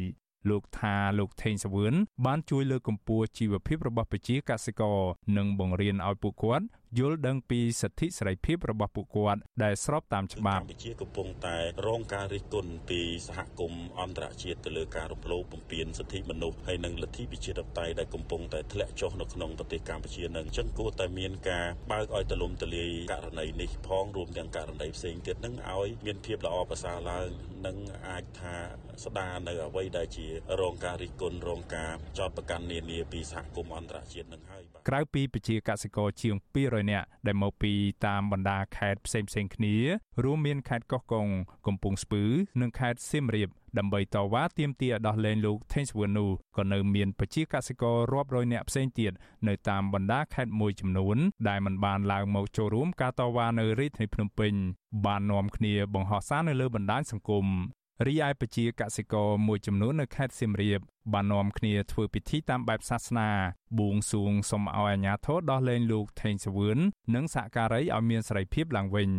[0.51, 1.95] លោកថាលោកថេងសវឿន
[2.27, 4.99] បានជួយលើកកម្ពស់ជីវភាពរបស់ប្រជាកសិករ
[5.37, 6.67] និងបង្រៀនឲ្យពួកគាត់
[6.99, 27.29] យល់ដឹងពីសិទ្ធិសេរីភាពរបស់ពួកគាត់ដែលស្របតាមច្បាប់កម្ពុជាកំពុងតែរងការរិះគន់ពីសហគមន៍អន្តរជាតិទៅលើការរំលោភបំពានសិទ្ធិមនុស្សហើយនិងលទ្ធិប្រជាធិបតេយ្យដែលកំពុងតែធ្លាក់ចុះនៅក្នុងប្រទេសកម្ពុជានឹងអញ្ចឹងគួរតែមានការបើកឲ្យទលំទលាយករណីនេះផងរួមទាំងករណីផ្សេងទៀតនឹងឲ្យមានភាពល្អប្រសើរឡើង
[27.67, 27.77] និង
[28.09, 28.57] អាចថា
[29.05, 30.27] ស្ដារនៅអ្វីដែលជា
[30.61, 37.73] រងការរិះគន់រងការចោទប្រកាន់នានាពីសហគមន៍អន្តរជាតិនឹងហើយក្រៅពីប្រជាកសិករជាង200នាក់ដែលមកពី
[38.07, 39.77] តាមបណ្ដាខេត្តផ្សេងៗគ្នា
[40.25, 41.27] រួមមានខេត្តកោះកុង
[41.67, 42.25] កំពង់ស្ពឺ
[42.61, 49.13] និងខេត្តសៀមរាបដើម្បីតវ៉ាទាមទារដោះលែងលោកថេងសវឿននោះក៏នៅមានប្រជាកសិកររាប់រយនាក់ផ្សេងទៀត
[49.49, 51.17] នៅតាមបណ្ដាខេត្តមួយចំនួន
[51.49, 54.53] ដែលមិនបានឡើងមកចូលរួមការតវ៉ានៅរាជធានីភ្នំពេញ
[55.07, 57.47] បាននាំគ្នាបង្ហោះសារនៅលើបណ្ដាញសង្គម
[58.07, 60.81] រីឯប្រជាកសិករមួយចំនួននៅខេត្តសៀមរាប
[61.13, 63.31] បាននាំគ្នាធ្វើពិធីតាមបែបសាសនា
[63.79, 66.79] បួងសួងសុំឲ្យអាជ្ញាធរដោះលែងលោកថេងសវឿន
[67.15, 69.11] និងសហការីឲ្យមានសេរីភាពឡើងវិញ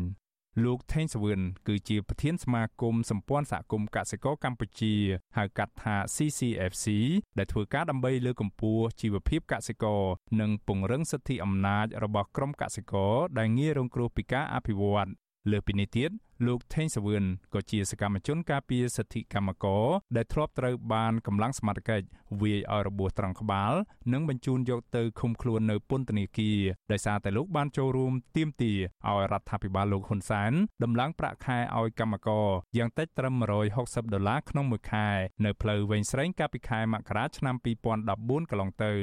[0.66, 4.94] លោកថេងសវឿនគឺជាប្រធានសមាគមសម្ព័ន្ធសហគមន៍កសិករកម្ពុជា
[5.38, 6.86] ហៅកាត់ថា CCFC
[7.38, 10.04] ដែលធ្វើការដើម្បីលើកកម្ពស់ជីវភាពកសិករ
[10.42, 15.10] និងពង្រឹងសិទ្ធិអំណាចរបស់ក្រុមកសិករដែលងាយរងគ្រោះពីការអភិវឌ្ឍ
[15.52, 16.12] លើពីនេះទៀត
[16.46, 22.06] លោកថេងសវឿនក៏ជាសកម្មជនការពារសិទ្ធិកម្មករដែលធ្លាប់ត្រូវបានកម្លាំងសមត្ថកិច្ច
[22.42, 23.74] វាយឲ្យរបួសត្រង់ក្បាល
[24.14, 26.60] និងបញ្ជូនយកទៅឃុំខ្លួននៅពន្ធនាគារ
[26.92, 30.52] ដោយសារតែលោកបានចូលរួមទាមទារឲ្យរដ្ឋាភិបាលលោកហ៊ុនសែន
[30.84, 33.34] ដំឡើងប្រាក់ខែឲ្យកម្មករយ៉ាងតិចត្រឹម
[33.76, 35.08] 160ដុល្លារក្នុងមួយខែ
[35.46, 38.94] នៅផ្លូវវែងស្រេងកាលពីខែមករាឆ្នាំ2014កន្លងទៅ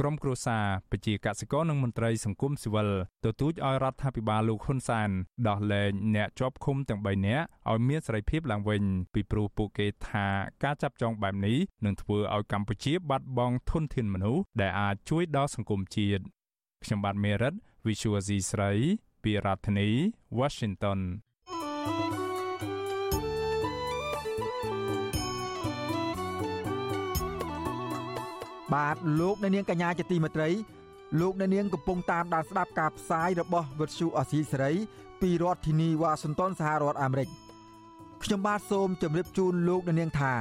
[0.00, 2.90] ក្រមគ្រួសារប្រជាកសិករនិងមន្ត្រីសង្គមស៊ីវិល
[3.24, 5.10] ទទូចឲ្យរដ្ឋាភិបាលលោកហ៊ុនសែន
[5.48, 8.82] ដោះលែងអ្នកជាប់ឃុំទាំង3នាក់ឲ្យមានសេរីភាពឡើងវិញ
[9.14, 10.26] ពីព្រោះពួកគេថា
[10.64, 16.22] ការចាប់ចងបែបនេះនឹងធ្វើឲ្យកម្ពុជាបាត់បង់ធនធានមនុស្សដែលអាចជួយដល់សង្គមជាតិ
[16.84, 17.54] ខ្ញុំបាទមេរិត
[17.86, 18.72] Visual C ស្រី
[19.22, 19.88] ពីរដ្ឋធានី
[20.38, 21.00] Washington
[21.86, 22.25] thank you
[28.74, 30.50] បាទលោកអ្នកនាងកញ្ញាជាទីមេត្រី
[31.20, 34.72] លោកអ្នកនាងកំពុងតាមដានស្ដាប់ការផ្សាយរបស់វិទ្យុអសីសេរី
[35.20, 37.28] ពីរដ្ឋធានីវ៉ាស៊ីនតោនសហរដ្ឋអាមេរិក
[38.22, 40.34] ខ្ញុំបាទសូមជម្រាបជូនលោកអ្នកនាងថា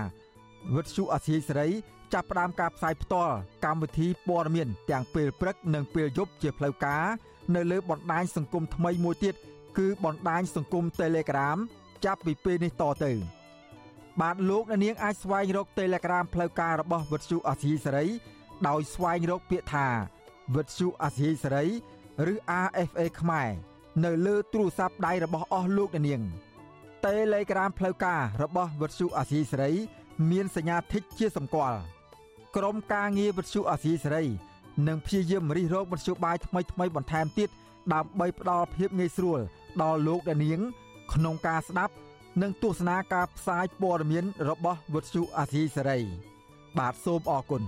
[0.75, 1.67] វិទ្យុអសីសេរី
[2.13, 3.35] ចាប់ផ្ដើមការផ្សាយផ្ទាល់
[3.65, 7.05] កម្មវិធីព័ត៌មានទាំងពេលព្រឹកនិងពេលយប់ជាផ្លូវការ
[7.55, 9.35] នៅលើបណ្ដាញសង្គមថ្មីមួយទៀត
[9.77, 11.57] គឺបណ្ដាញសង្គម Telegram
[12.05, 13.11] ចាប់ពីពេលនេះតទៅ
[14.21, 18.05] បាទលោកអ្នកនាងអាចស្វែងរក Telegram ផ្លូវការរបស់វិទ្យុអាស៊ីសេរី
[18.67, 19.87] ដោយស្វែងរកពាក្យថា
[20.55, 21.65] វិទ្យុអាស៊ីសេរី
[22.31, 22.35] ឬ
[22.65, 23.49] RFA ខ្មែរ
[24.05, 26.21] នៅលើទូរស័ព្ទដៃរបស់អស់លោកអ្នកនាង
[27.05, 29.71] Telegram ផ្លូវការរបស់វិទ្យុអាស៊ីសេរី
[30.31, 31.79] មានសញ្ញាធីកជាសម្គាល់
[32.55, 34.25] ក្រុមការងារវិទ្យុអាស៊ីសេរី
[34.87, 37.49] នឹងព្យាយាមរិះរោបវិទ្យុបាយថ្មីថ្មីបន្ថែមទៀត
[37.93, 39.39] ដើម្បីផ្ដល់ភាពងាយស្រួល
[39.81, 40.59] ដល់លោកអ្នកនាង
[41.13, 41.93] ក្នុងការស្ដាប់
[42.41, 45.99] និងទស្សនាការផ្សាយព័ត៌មានរបស់វិទ្យុអាស៊ីសេរី
[46.77, 47.63] បាទសូមអរគុណ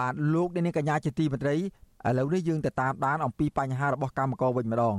[0.00, 1.60] បាទលោកអ្នកនាងកញ្ញាជាទីមេត្រីឥ
[2.18, 4.96] ឡូវនេះយើងទៅតាមដានអំពីបញ្ហារបស់កម្មករវិញម្ដង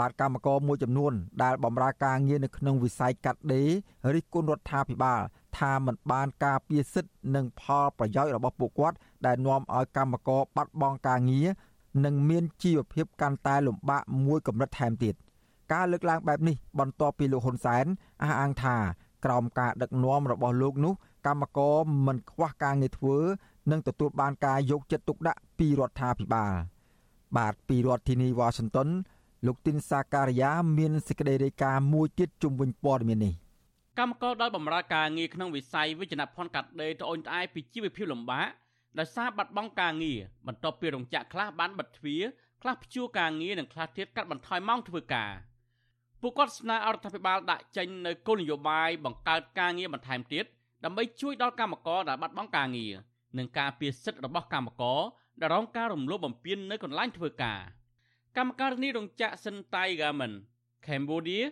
[0.00, 1.12] បាទកម្មករមួយចំនួន
[1.42, 3.70] ដែលបម្រើការងារនៅក្នុងវិស័យកាត់ដេរ
[4.14, 5.20] រិះគន់រដ្ឋាភិបាល
[5.58, 8.96] ថាមិនបានការពារសិទ្ធិនិងផលប្រយោជន៍របស់ពួកគាត់
[9.26, 11.48] ដែលនាំឲ្យកម្មករបាត់បង់ការងារ
[12.04, 15.14] និងមានជីវភាពកាន់តែលំបាកមួយកម្រិតថែមទៀត
[15.72, 17.84] ការលើកឡើងបែបនេះបន្ទាប់ពីលោកហ៊ុនសែន
[18.22, 18.76] អះអាងថា
[19.24, 20.94] ក្រោមការដឹកនាំរបស់លោកនោះ
[21.26, 23.18] កម្មករមិនខ្វះការងារធ្វើ
[23.70, 26.52] និងទទួលបានការយកចិត្តទុកដាក់ពីរដ្ឋាភិបាល
[27.36, 28.88] បាទពីរដ្ឋធានីវ៉ាស៊ីនតោន
[29.46, 33.34] លោកទីនសាការីយ៉ាមានសេចក្តីរាយការណ៍មួយទៀតជុំវិញព័ត៌មាននេះ
[33.98, 38.46] កម្មករដែលបម្រើការងារក្នុងវិស័យវិជ្ជាភ័ណ្ឌកាត់ដេរត្អូញត្អែពីជីវភាពលំបាក
[38.98, 42.22] ដោយសារបាត់បង់ការងារបន្ទាប់ពីរោងចក្រខ្លះបានបិទទ្វារ
[42.62, 45.32] ខ្លះព្យួរការងារនិងខ្លះទៀតកាត់បន្ថយម៉ោងធ្វើការ
[46.20, 50.44] ពួកគាត់ស្នើឲ្យរដ្ឋាភិបាលដាក់ចេញនូវគោលនយោបាយបង្កើតការងារបន្ថែមទៀត
[50.84, 52.94] ដើម្បីជួយដល់កម្មករដែលបាត់បង់ការងារ
[53.38, 55.00] និងការពារសិទ្ធិរបស់កម្មករ
[55.40, 57.60] ដែលរងការរំលោភបំពាននៅកន្លែងធ្វើការ
[58.36, 60.36] កម្មការនីរោងចក្រ Sentai Garment
[60.86, 61.42] Cambodia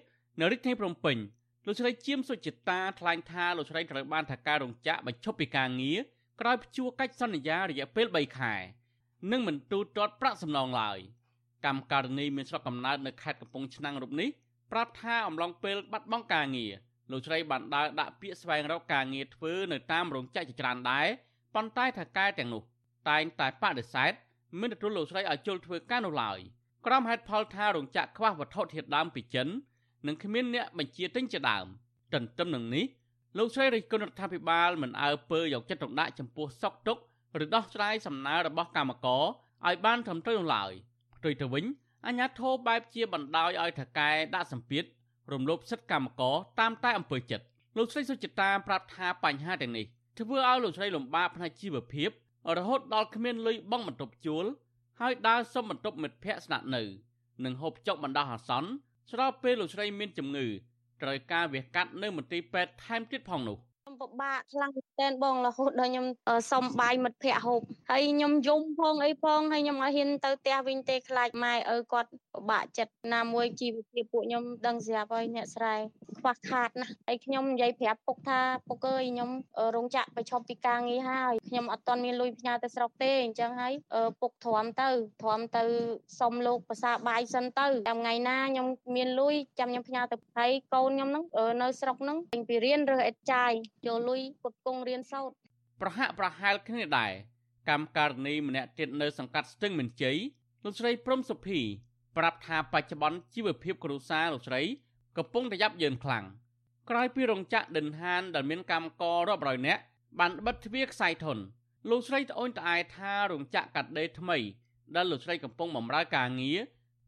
[0.40, 1.16] នៅរាជធានីភ្នំពេញ
[1.66, 5.98] លោកស្រីជាមសុចិតាថ្លែងថាលោកស្រីត្រូវបានថៅកែរោងចក្របញ្ឈប់ពីការងារ
[6.40, 8.54] ក្រោយព្យួរកិច្ចសន្យារយៈពេល3ខែ
[9.30, 10.98] និងមិនទូទាត់ប្រាក់សំណងឡើយ
[11.66, 14.28] កម្មការនីមានស្រុកកំណើតនៅខេត្តកំពង់ឆ្នាំងរូបនេះ
[14.72, 16.72] ប្រាប់ថាអំឡុងពេលបាត់បង់ការងារ
[17.10, 21.06] លោកស្រីបានដើរដាក់ពាក្យស្វែងរកការងារធ្វើនៅតាមរោងចក្រជាច្រើនដែរ
[21.54, 22.62] ប៉ុន្តែថៅកែទាំងនោះ
[23.08, 24.12] តែងតែបដិសេធ
[24.60, 26.38] មិនទទួលលោកស្រីឲ្យចូលធ្វើការនោះឡើយ
[26.86, 29.48] ក្រុមហេតុផលថារោងចក្រខ្វះវត្ថុធាតុដើមពីចិន
[30.06, 31.66] និងគ្មានអ្នកបញ្ជាទិញជាដើម
[32.14, 32.84] ទន្ទឹមនឹងនេះ
[33.38, 36.98] លោកស្រីរិះគន់រដ្ឋាភិបាលមិនអើពើយកចិត្តទុកដាក់ចំពោះសក់ទុក
[37.44, 39.22] ឬដោះស្រាយសំណើរបស់កម្មករ
[39.66, 40.72] ឲ្យបានត្រឹមត្រូវនោះឡើយ
[41.16, 41.64] ផ្ទុយទៅវិញ
[42.06, 44.84] អាញាធរបែបជាបណ្ដោយឲ្យថកែដាក់សម្ពាធ
[45.32, 47.44] រំលោភសិទ្ធិកម្មករតាមតែអំពើចិត្ត
[47.76, 49.86] លោកស្រីសុចិតាប្រាប់ថាបញ្ហាទាំងនេះ
[50.20, 52.10] ធ្វើឲ្យលោកស្រីលំបាកផ្នែកជីវភាព
[52.58, 54.44] រហូតដល់គ្មានលុយបង់បន្ទប់ជួល
[55.00, 56.82] ហើយដើរសុំបន្ទប់មិត្តភ័ក្តិស្នាក់នៅ
[57.44, 58.70] និងហូបចុកបណ្ដោះអាសន្ន
[59.12, 60.46] ស្របពេលលោកស្រីមានជំងឺ
[61.02, 66.06] ត្រូវការវះកាត់នៅមន្ទីរពេទ្យថែមទៀតផងនោះខ្ញុំពិបាកខ្លាំងតែនបងរហូតដល់ខ្ញុំ
[66.52, 67.60] សុំបាយមិត្តភ័ក្តិហូប
[67.90, 75.74] ហើយខ្ញុំយំផងអីផងហើយខ្ញុំឲ្យហ៊ានទៅផ្ទះវិញទេខ្លាចម៉ែឪគាត់ពិបាកចិត្តណាមួយជីវភាពពួកខ្ញុំដឹងស្រាប់ហើយអ្នកស្រែ
[76.18, 79.30] ខ្វះខាតណាស់ហើយខ្ញុំនិយាយប្រាប់ពុកថាពុកអើយខ្ញុំ
[79.76, 83.72] រោងចក្របញ្ឈប់ពីការងារហើយខ្ញុំអត់ទាន់មានលុយផ្ញើទៅស្រុកទេអញ្ចឹងហើយ
[84.20, 84.88] ពុកទ្រាំទៅ
[85.22, 85.64] ទ្រាំទៅ
[86.20, 88.66] សុំលោកភាសាបាយសិនទៅតាមថ្ងៃណាខ្ញុំ
[88.96, 91.24] មានលុយចាំខ្ញុំផ្ញើទៅហើយកូនខ្ញុំហ្នឹង
[91.62, 93.52] នៅស្រុកហ្នឹងពេញពីរៀនរើសអិតចាយ
[93.86, 95.34] យកលុយពុតគង់រៀនសូត្រ
[95.80, 97.12] ប្រហាក់ប្រហែលគ្នាដែរ
[97.68, 100.16] កម្មការនីម្នាក់ទៀតនៅសង្កាត់ស្ទឹងមានជ័យ
[100.64, 101.60] លោកស្រីព្រំសុភី
[102.20, 104.62] ប្រាប់ថាបច្ចុប្បន្នជីវភាពគ្រួសារលោកស្រី
[105.16, 106.24] កំពុងតែយ៉ាប់យ៉ឺនខ្លាំង
[106.90, 109.82] ក្រោយពីរោងចក្រដិនហានដែលមានកម្មកររាប់រយនាក់
[110.20, 111.38] បានបិទទ្វារខ្សែធន
[111.90, 114.38] លោកស្រីត្អូញត្អែថារោងចក្រកាត់ដេរថ្មី
[114.96, 116.58] ដែលលោកស្រីកំពុងបម្រើការងារ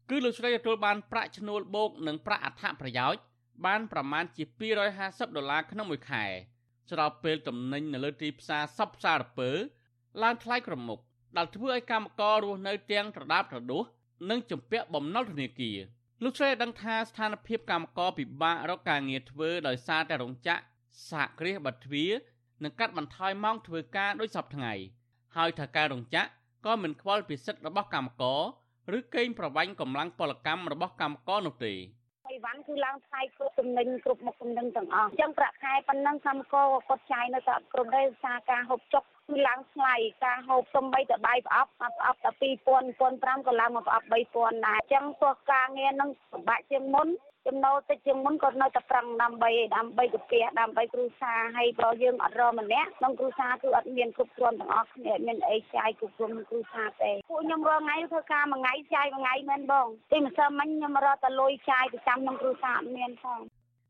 [0.09, 3.21] គឺលោកស្រីទទួលបានប្រាក់ឈ្នួលបូកនិងប្រាក់អត្ថប្រយោជន៍
[3.65, 4.43] បានប្រមាណជា
[4.89, 6.25] 250ដុល្លារក្នុងមួយខែ
[6.89, 9.49] ស្របពេលតំណែងនៅលើទីផ្សារសពផ្សាររពើ
[10.23, 10.99] ឡើងថ្លៃក្រមុក
[11.37, 13.85] ដែលធ្វើឲ្យកម្មកររស់នៅទាំងត្រដាបត្រដួស
[14.29, 15.79] និងជំពាក់បំណុលធនាគារ
[16.23, 20.63] លោកស្រីដឹងថាស្ថានភាពកម្មករពិបាករកការងារធ្វើដោយសារតែរោងចក្រ
[21.09, 22.11] សហគ្រាសបាត់ទ្វារ
[22.63, 24.73] និងកាត់បន្ថយម៉ោងធ្វើការដោយសពថ្ងៃ
[25.35, 26.29] ហើយថាការរោងចក្រ
[26.65, 28.41] ក៏មិនខ្វល់ពីសិទ្ធិរបស់កម្មករ
[28.97, 31.73] ឬកេងប្រវ័ញ្ចកម្លាំងពលកម្មរបស់កម្មករនោះទេ
[32.29, 47.07] អីវ៉ាន់គឺឡើងថ្លៃគ្រប់ទំនិញគ្រប់មុខទំនិញទាំងអស់អញ្ចឹងប្រាក់ខែប៉ុណ្ណឹងកម្មករគាត់ចាយនៅតែអត់គ្រប់ទេសារការហូបចុក គឺឡើងថ្លៃការហូបសំបីតបាយប្រអប់ប្រអប់តែ2000 1500ក៏ឡើងមកប្រអប់3000ដែរអញ្ចឹងទោះការងារនឹងពិបាកជាងមុន
[47.47, 63.39] ចំណូលតិចជាងមុនក៏នៅតែប្រឹងដើម្បីដើម្បីកាពះដើម្បីគ្រួសារហើយបើយើងអត់រម្នាក់ក្នុងគ្រួសារគឺអត់មានគ្រប់គ្រាន់ទាំងអស់គ្នាមានអីចាយគ្រប់គ្រាន់គ្រួសារទេពួកខ្ញុំរាល់ថ្ងៃធ្វើការមួយថ្ងៃចាយមួយថ្ងៃមែនបងទីម្សិលមិញខ្ញុំរកតែលុយចាយប្រចាំក្នុងគ្រួសារអត់មានផង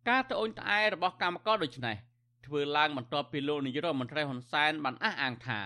[0.09, 1.95] ការត្អូញត្អែរបស់កម្មករដូចនេះ
[2.47, 5.65] ធ្វើឡើងបន្ទាប់ពីលោកនាយករដ្ឋមន្ត្រីហ៊ុនសែនបានអះអាងថារ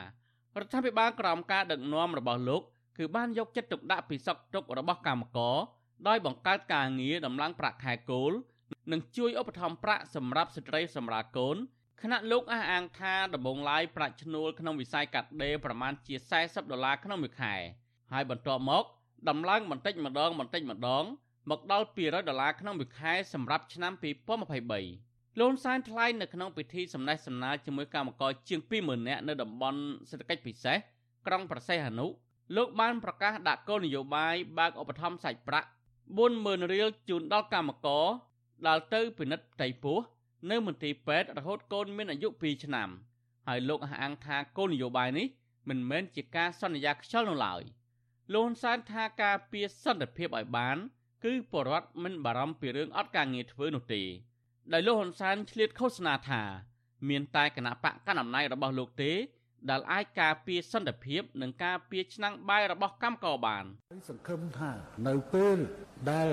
[0.65, 2.61] ដ្ឋាភិបាលក្រោមការដឹកនាំរបស់លោក
[2.97, 5.57] គឺបានយកចិត្តទុកដាក់ពីសកទុករបស់កម្មករ
[6.07, 8.31] ដោយបង្កើតការងារដំឡើងប្រាក់ខែគោល
[8.91, 11.57] និងជួយឧបត្ថម្ភប្រាក់សម្រាប់ស្ត្រីសម្រាប់កូន
[12.01, 17.55] ខណៈលោកអះអាងថាដំបងឡាយប្រាក់ឈ្នួលក្នុងវិស័យកាត់ដេរប្រមាណជា40ដុល្លារក្នុងមួយខែ
[18.11, 18.83] ហើយបន្ទាប់មក
[19.29, 21.03] ដំឡើងបន្តិចម្ដងបន្តិចម្ដង
[21.49, 25.06] មកដល់200ដុល្លារក្នុងមួយខែសម្រាប់ឆ្នាំ2023
[25.39, 29.79] លោកសែនថ្លែងនៅក្នុងពិធីសម្ដែងសម្ណាលជាមួយកម្មករជាង20000នាក់នៅតំបន់
[30.09, 30.77] សេដ្ឋកិច្ចពិសេស
[31.27, 32.07] ក្រុងប្រសេះអនុ
[32.55, 35.67] លោកបានប្រកាសដាក់គោលនយោបាយបើកឧបត្ថម្ភសាច់ប្រាក់
[36.17, 38.05] 40000រៀលជូនដល់កម្មករ
[38.67, 39.99] ដែលទៅពិនិត្យផ្ទៃពោះ
[40.51, 42.89] នៅមន្ទីរពេទ្យរហូតកូនមានអាយុ2ឆ្នាំ
[43.47, 45.27] ហើយលោកអះអាងថាគោលនយោបាយនេះ
[45.69, 47.61] មិនមែនជាការសន្យាខ្យល់នោះឡើយ
[48.33, 50.77] លោកហ៊ុនសែនថាការពៀសន្តិភាពឲ្យបាន
[51.23, 54.03] គឺបរដ្ឋមិនបារម្ភពីរឿងអត់ការងារធ្វើនោះទេ
[54.73, 56.41] ដោយលោកហ៊ុនសែនឆ្លៀតឃោសនាថា
[57.09, 59.11] មានតែគណៈបកកណ្ដាលអំណាចរបស់លោកទេ
[59.69, 63.63] ដែលអាចការពារសន្តិភាព និងការពារឆ្នាំងបាយរបស់កម្មករបាន
[64.09, 64.71] សង្ឃឹមថា
[65.07, 65.57] នៅពេល
[66.11, 66.29] ដែល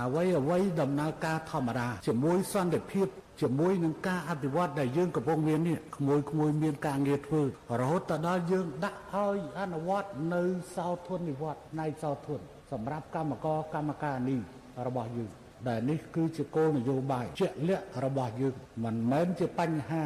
[0.00, 3.06] អ្វីអ្វីដំណើរការធម្មតាជាមួយសន្តិភាព
[3.42, 7.42] ជាមួយនឹងការអភិវឌ្ឍដែលយើងកំពុងមាននេះក្មួយក្មួយមានការងារធ្វើ
[7.80, 10.42] រហូតទៅដល់យើងដាក់ឲ្យអនុវត្តនៅ
[10.76, 12.40] សោធននិវត្តណៃសោធន
[12.72, 14.40] សម្រាប់កម្មករកម្មការនេះ
[14.86, 15.30] របស់យើង
[15.68, 18.54] ដែលនេះគឺជាគោលនយោបាយជាក់លាក់របស់យើង
[18.84, 20.04] មិនមែនជាបញ្ហា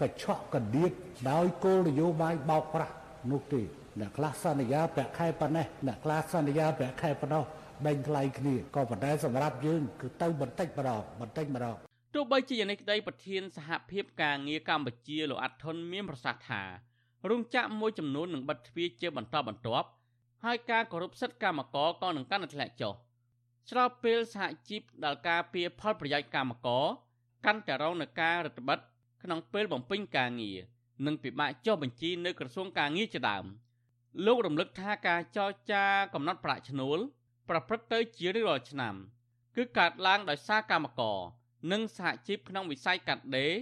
[0.00, 0.92] កញ្ឆក់កណ្ដៀត
[1.30, 2.94] ដោយគោលនយោបាយបោកប្រាស់
[3.30, 3.62] នោះទេ
[4.00, 7.44] អ្នកខ្លះសន្យាប្រាក់ខែប៉ុណ្ណេះអ្នកខ្លះសន្យាប្រាក់ខែប៉ុណ្ណោះ
[7.84, 11.76] បែងថ្លៃគ្នាក៏ប៉ុន្តែសម្រាប់យើងគឺទៅបន្តិចម្ដងបន្តិចម្ដង
[12.14, 16.62] ទោះបីជាយ៉ាងនេះក្តីប្រធានសហភាពការងារកម្ពុជាលោកអាត់ថុនមានប្រសាសន៍ថា
[17.30, 19.88] រោងចក្រមួយចំនួននឹងបិទទ្វារជាបន្តបន្ទាប់
[20.44, 22.94] ហើយការគោរពសិទ្ធិកម្មករក៏នឹងកាន់តែធ្លាក់ចុះ
[23.68, 26.84] ស្របពេលសហជីពដែលការពារផលប្រយោជន៍កម្មករ
[27.46, 28.90] កាន់តែរងនឹងការរឹតបន្តឹង
[29.22, 30.58] ក្នុងពេលបំពេញការងារ
[31.06, 33.44] និងពិបាកចុះបញ្ជីនៅក្រសួងការងារជាដើម
[34.26, 35.84] លោករំលឹកថាការចរចា
[36.14, 36.98] កំណត់ប្រាក់ឈ្នួល
[37.48, 38.94] ប្រព្រឹត្តទៅជារៀងរាល់ឆ្នាំ
[39.56, 41.18] គឺកើតឡើងដោយសារកម្មករ
[41.72, 43.52] និងសហជីពក្នុងវិស័យកាត់ដេរ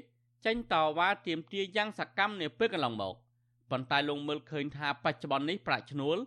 [0.46, 3.14] ចេញតវ៉ាទាមទារយ៉ាងសកម្មនាពេលកន្លងមក
[3.70, 6.18] ប៉ុន្តែលោកមើលឃើញថាបច្ចុប្បន្ននេះប្រាក់ឈ្នួល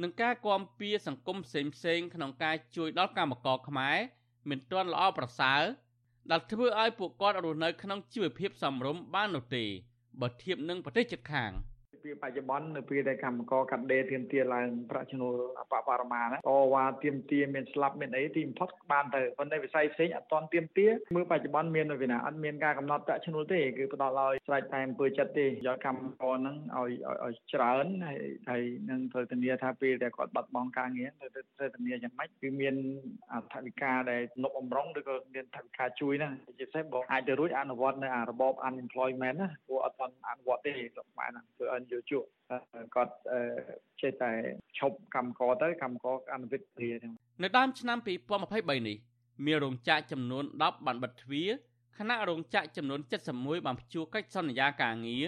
[0.00, 3.96] និងការគាំពៀសង្គមផ្សេងៗក្នុងការជួយដល់កម្មករខ្មែរ
[4.50, 5.62] មិនទាន់ល្អប្រសើរ
[6.30, 9.64] ដែលធ្វើឲ្យពួកគាត់រស់នៅក្នុងជីវភាពសមរម្យបាននោះទេ
[10.20, 11.50] បើធៀបនឹងប្រទេសជិតខាង។
[12.02, 16.40] ពេលបច្ចុប្បន្ននៅពេលដែលកម្មករកាត់ដេរទៀមទាឡើងប្រាក់ឈ្នួលអបបរមាណាត
[16.74, 26.90] វ៉ាទៀមទាមានស្លាប់មានអីទីបំផុតបានទៅប៉ុន្តែវិស័យផ្សេងអត់ទាន់ទៀមទាមើលបច្ចុប្បន្នមាននៅពីណាអត់មានការកំណត់ប្រាក់ឈ្នួលទេគឺផ្ដល់ឲ្យស្រេចតែអំពើចិត្តទេយកកម្មករហ្នឹងឲ្យ
[27.24, 32.74] ឲ្យច្រើនហើយហើយនឹងត្រូវធានាថាពេលដែលគាត់បាត់បង់ការងារត្រូវត្រូវធានាយ៉ាងម៉េចគឺមាន
[33.32, 33.34] អ
[33.66, 42.24] ធិការដែលនប់អំរងឬក៏មានថវិកាជួយណាជាពិសេសបងអាចទៅរួចអនុវត្តនៅអារបប unemployment ណាព្រោះអត់ទាន់អនុវត្តទេស្រុកខ្មែរហ្នឹងធ្វើឲ្យយោជក
[42.94, 43.14] គាត់
[44.00, 44.30] ចេះតែ
[44.78, 47.12] ឈប់កម្មករទៅកម្មករអនុវិទ្យាហ្នឹង
[47.42, 48.96] នៅដើមឆ្នាំ2023នេះ
[49.46, 51.50] មានរោងចក្រចំនួន10បានបិទទ្វារ
[51.98, 53.00] ខណៈរោងចក្រចំនួន
[53.32, 55.26] 71បានព្យួរកិច្ចសន្យាការងារ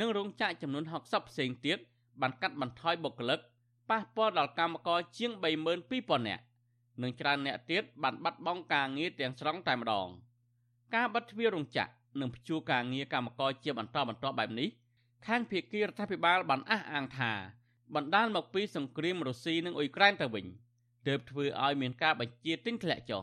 [0.00, 1.78] និងរោងចក្រចំនួន60ផ្សេងទៀត
[2.20, 3.40] បានកាត់បន្ថយបុគ្គលិក
[3.90, 5.30] ប៉ះពាល់ដល់កម្មករជាង
[5.80, 6.42] 32000នាក់
[7.02, 10.08] និងច្រើនអ្នកទៀតបានបាត់បង់ការងារទាំងស្រុងតែម្ដង
[10.94, 14.68] ការបិទទ្វាររោងចក្រនិងព្យួរការងារកម្មករជាបន្តបន្ទាប់បែបនេះ
[15.26, 17.32] ខាងភៀកគីរដ្ឋាភិបាលបានអះអាងថា
[17.94, 20.46] បណ្ដាលមកពីសង្គ្រាមរុស្ស៊ីនិងអ៊ុយក្រែនទៅវិញ
[21.06, 23.22] ទើបធ្វើឲ្យមានការបញ្ជាទិញធ្លាក់ចុះ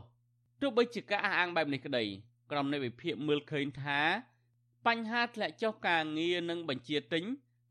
[0.62, 2.04] ទោះបីជាការអះអាងបែបនេះក្តី
[2.52, 4.00] ក្រុមនៃវិភាគមើលឃើញថា
[4.88, 7.24] បញ្ហាធ្លាក់ចុះការងារនិងបញ្ជាទិញ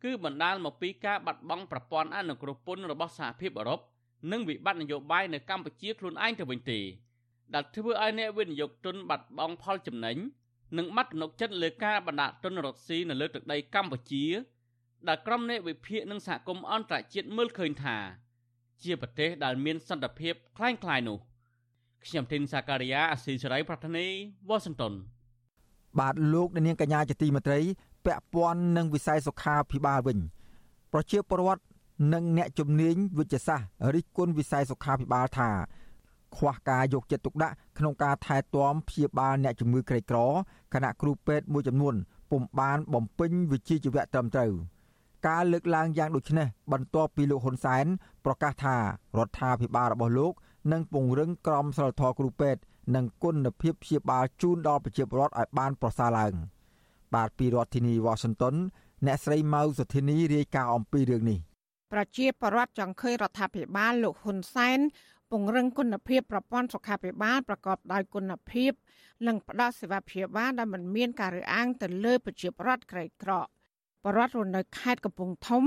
[0.04, 3.80] គឺបណ្ដាលមកពីការបាត់បង់ប្រព័ន្ធអនុគ្រោះពន្ធរបស់សហភាពអឺរ៉ុប
[4.32, 6.80] និងវិបត្តិនយោបាយនៅកម្ពុជាខ្លួនឯងទៅវិញទេ
[7.54, 10.16] ដែលធ្វើឲ្យអ្នកវិនិយោគទុនបាត់បង់ផលចំណេញ
[10.77, 14.25] និងបាត់ទំនុកចិត្តលើការបណ្ដាក់ទុនរកស៊ីនៅលើទឹកដីកម្ពុជា
[15.07, 17.97] ដែលក្រុមអ្នកវិភាគនិងសហគមន៍អន្តរជាតិមើលឃើញថា
[18.83, 21.17] ជាប្រទេសដែលមានសន្តិភាពคล้ายៗនោះ
[22.05, 24.07] ខ្ញុំធីនសាការីយ៉ាអស៊ីសេរីប្រធានី
[24.49, 24.93] វ៉ាស៊ីនតោន
[25.99, 27.59] បាទលោកនាងកញ្ញាជាទីមេត្រី
[28.05, 30.17] ពាក់ព័ន្ធនឹងវិស័យសុខាភិបាលវិញ
[30.93, 31.63] ប្រជាពលរដ្ឋ
[32.13, 35.49] និងអ្នកជំនាញវិទ្យាសាស្ត្ររិះគន់វិស័យសុខាភិបាលថា
[36.36, 40.18] ខ្វះការយកចិត្តទុកដាក់ក្នុងការថែទាំព្យាបាលអ្នកជំងឺក្រីក្រ
[40.74, 41.94] ខណៈគ្រូពេទ្យមួយចំនួន
[42.30, 44.52] ពុំបានបំពេញវិជ្ជាជីវៈត្រឹមត្រូវ
[45.28, 47.86] ការលើកឡើងយ៉ាងដូចនេះបន្ទាប់ពីលោកហ៊ុនសែន
[48.24, 50.32] ប្រកាសថារដ្ឋាភិបាលរបស់លោក
[50.72, 52.60] នឹងពង្រឹងក្រមសីលធម៌គ្រូពេទ្យ
[52.94, 56.34] និងគុណភាពព្យាបាលជូនដល់ប្រជាពលរដ្ឋឲ្យបានប្រសើរឡើង
[57.14, 58.54] បាទពីរដ្ឋធានីវ៉ាស៊ីនតោន
[59.06, 61.38] អ្នកស្រីម៉ៅសុធានីរាយការណ៍អំពីរឿងនេះ
[61.92, 64.78] ប្រជាពលរដ្ឋចង់ឃើញរដ្ឋាភិបាលលោកហ៊ុនសែន
[65.30, 68.72] ពង្រឹងគុណភាពប្រព័ន្ធសុខាភិបាលប្រកបដោយគុណភាព
[69.26, 73.46] និងផ្ដល់សេវាព្យាបាលដែលមិនមានការរើសអើងទៅលើប្រជាពលរដ្ឋក្រីក្រប
[74.16, 75.64] រដ្ឋរស់នៅខេត្តកំពង់ធំ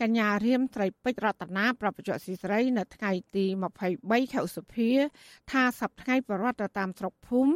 [0.00, 3.44] កញ្ញារៀមត្រីពេជ្ររតនាប្រពន្ធស៊ីស្រី នៅថ្ងៃទី
[3.88, 4.90] 23ខែឧសភា
[5.50, 7.52] ថាសប្តាហ៍បរដ្ឋទៅតាមស្រុកភូមិ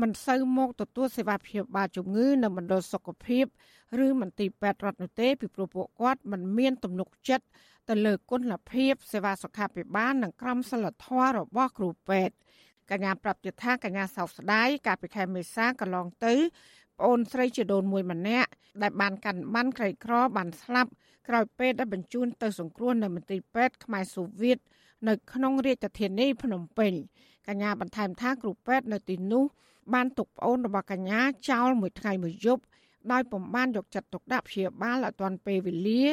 [0.00, 3.44] មិនសូវមកទទួលសេវាព្យាបាលជំងឺនៅមណ្ឌលសុខភាព
[4.04, 7.46] ឬមន្ទីរពេទ្យរដ្ឋនោះទេពីព្រោះពួកគាត់មិនមានទំនុកចិត្ត
[7.88, 12.34] ទៅលើគុណភាពសេវាសុខាភិបាលនិងក្រមសីលធម៌របស់គ្រូពេទ្យ
[12.90, 16.34] កញ្ញាប្រាប់ទៀតថាកញ្ញាសោកស្ដាយកាលពីខែមេសាកន្លងទៅ
[16.98, 18.50] ប្អូនស្រីជាដូនមួយម្នាក់
[18.82, 20.90] ដែលបានកាន់បានក្រីក្របានស្លាប់
[21.28, 24.58] ក្រោយពេលដែលបញ្ជូនទៅសង្គ្រោះនៅមន្ទីរពេទ្យខ្មែរសូវៀត
[25.08, 26.92] នៅក្នុងរាជធានីភ្នំពេញ
[27.48, 29.44] កញ្ញាបន្ថែមថាគ្រូពេទ្យនៅទីនោះ
[29.94, 31.20] បានទុកប្អូនរបស់កញ្ញា
[31.50, 32.62] ចោលមួយថ្ងៃមួយយប់
[33.12, 36.04] ដោយពំបានយកចិត្តទុកដាក់ព្យាបាលឲ្យទាន់ពេលវេលា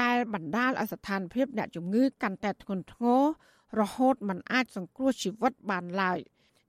[0.00, 3.22] ដែលបណ្ដាលឲ្យស្ថានភាពអ្នកជំងឺកាន់តែធ្ងន់ធ្ងរ
[3.80, 6.18] រហូតមិនអាចសង្គ្រោះជីវិតបានឡើយ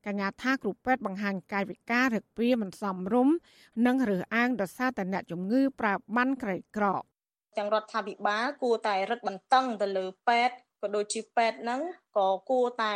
[0.06, 3.36] កញ្ញាថាគ្រូពេទ្យបង្ហាញកាយវិការរឹកព្រាមិនសមរម្យ
[3.86, 6.86] និងរើសអើងដោយសារតែអ្នកជំងឺប្រើបានក្រីក្រ
[7.58, 11.82] ទាំងរដ្ឋាភិបាលគួរតែរឹតបន្តឹងទៅលើពេទ្យ ក៏ដូចជាពេទ្យហ្នឹង
[12.18, 12.96] ក៏គួរតែ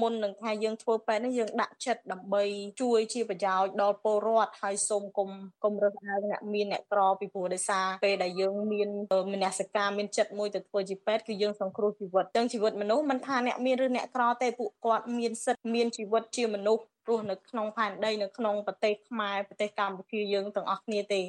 [0.00, 2.42] មុននឹងថាយើងធ្វើពេទ្យនេះយើងដាក់ចិត្តដើម្បី
[2.80, 5.28] ជួយជាប្រយោជន៍ដល់ពលរដ្ឋហើយសូមគុំ
[5.64, 8.88] គុំរើសអើងអ្នកមានអ្នកក្រពីព្រោះដោយសារពេលដែលយើងមាន
[9.32, 21.20] មនសិការមានចិត្តមួយទៅធ្វើជាពេទ្យគឺយើងសង្គ្រោះជីវិតទាំងជីវិតមនុស្សមិនថាអ្នកមានឬអ្នកក្រទេពួកគាត់មានសិទ្ធិមានជីវិតជាមនុស្សរស់នៅក្នុងផែនដីនៅក្នុងប្រទេសខ្មែរប្រទេសកម្ពុជាយើងទាំងអស់គ្នាទេ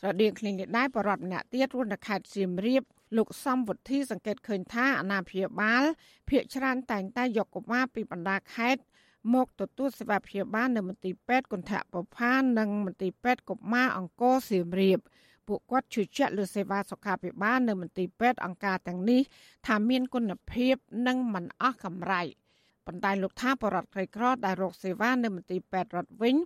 [0.00, 2.82] ស្រដៀងគ្នានេះដែរបរដ្ឋម្នាក់ទៀតរស់នៅខេត្តសៀមរាប
[3.16, 5.84] លោកសំវុធីសង្កេតឃើញថាអាណាព្យាបាល
[6.28, 8.82] ភ្នាក់ច្រើនតែងតែយកកុមារពីបណ្ដាខេត្ត
[9.34, 14.98] មកទទួលសេវាព្យាបាលនៅមន្ទីរពេទ្យគន្ធពផាននិងមន្ទីរពេទ្យកុមារអង្គរសៀមរាប
[15.48, 19.22] ពួកគាត់ជឿជាក់លើសេវាសុខាភិបាលនៅមន្ទីរពេទ្យអង្គការទាំងនេះ
[19.66, 20.74] ថាមានគុណភាព
[21.06, 22.22] និងមិនអស់កម្រៃ
[22.86, 26.36] ប៉ុន្តែលោកថាបរដ្ឋក្រីក្រដែលរកសេវានៅមន្ទីរពេទ្យរដ្ឋវិញ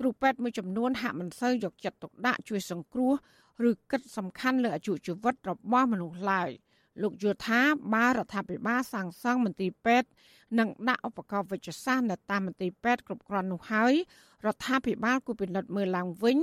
[0.00, 3.12] គ្រូពេទ្យមួយចំនួនហាក់មិនសូវយកចិត្តទុកដាក់ជួយសង្គ្រោះ
[3.68, 6.50] ឬគិតសំខាន់លើអាយុជីវិតរបស់មនុស្សឡើយ
[7.02, 7.60] លោកយល់ថា
[7.94, 10.08] បើរដ្ឋាភិបាលសាងសង់មន្ទីរពេទ្យ
[10.58, 13.92] និងដាក់ឧបករណ៍វិទ្យាសាស្ត្រនៅតាមមន្ទីរពេទ្យគ្រប់គ្រាន់នោះហើយ
[14.46, 16.38] រដ្ឋាភិបាលគូពិនិត្យមើលឡើងវិញ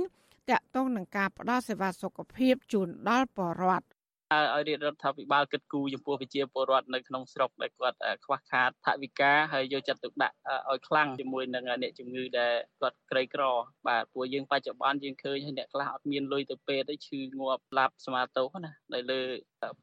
[0.50, 3.86] តាក់ទងនឹងការផ្តល់សេវាសុខភាពជូនដល់ប្រជាពលរដ្ឋ
[4.54, 10.36] ឲ្យរាជរដ្ឋាភិបាលគិតគូរចំពោះប្រជាពលរដ្ឋនៅក្នុងស្រុកដែលគាត់ខ្វះខាតថវិកាហើយយកចិត្តទុកដាក់
[10.70, 13.42] ឲ្យខ្លាំងជាមួយនឹងអ្នកជំងឺដែលគាត់ក្រីក្រ
[13.88, 19.20] បាទព្រោះយើងបច្ចុប្បន្នយើងឃើញអ្នកខ្លះអត់មានលុយទៅពេទ្យទេឈឺងាប់ស្លាប់ស្មាតោណានៅលើ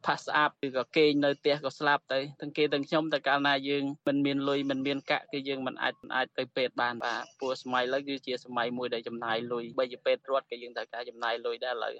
[0.05, 11.93] ផាសអាប់ឬក៏គេងនៅផ្ទះក៏ស្លាប់ទៅទាំងគេទាំងខ្ញុំតែកាលណាយើងមិនមានលុយមិនមានកាក់គឺយើងមិនអាចអាចទៅពេទ្យបានបាទព្រោះសម័យឥឡូវគឺជាសម័យមួយដែលចំណាយលុយបីជាពេទ្យរត់ក៏យើងត្រូវការចំណាយលុយដែរឥឡូវ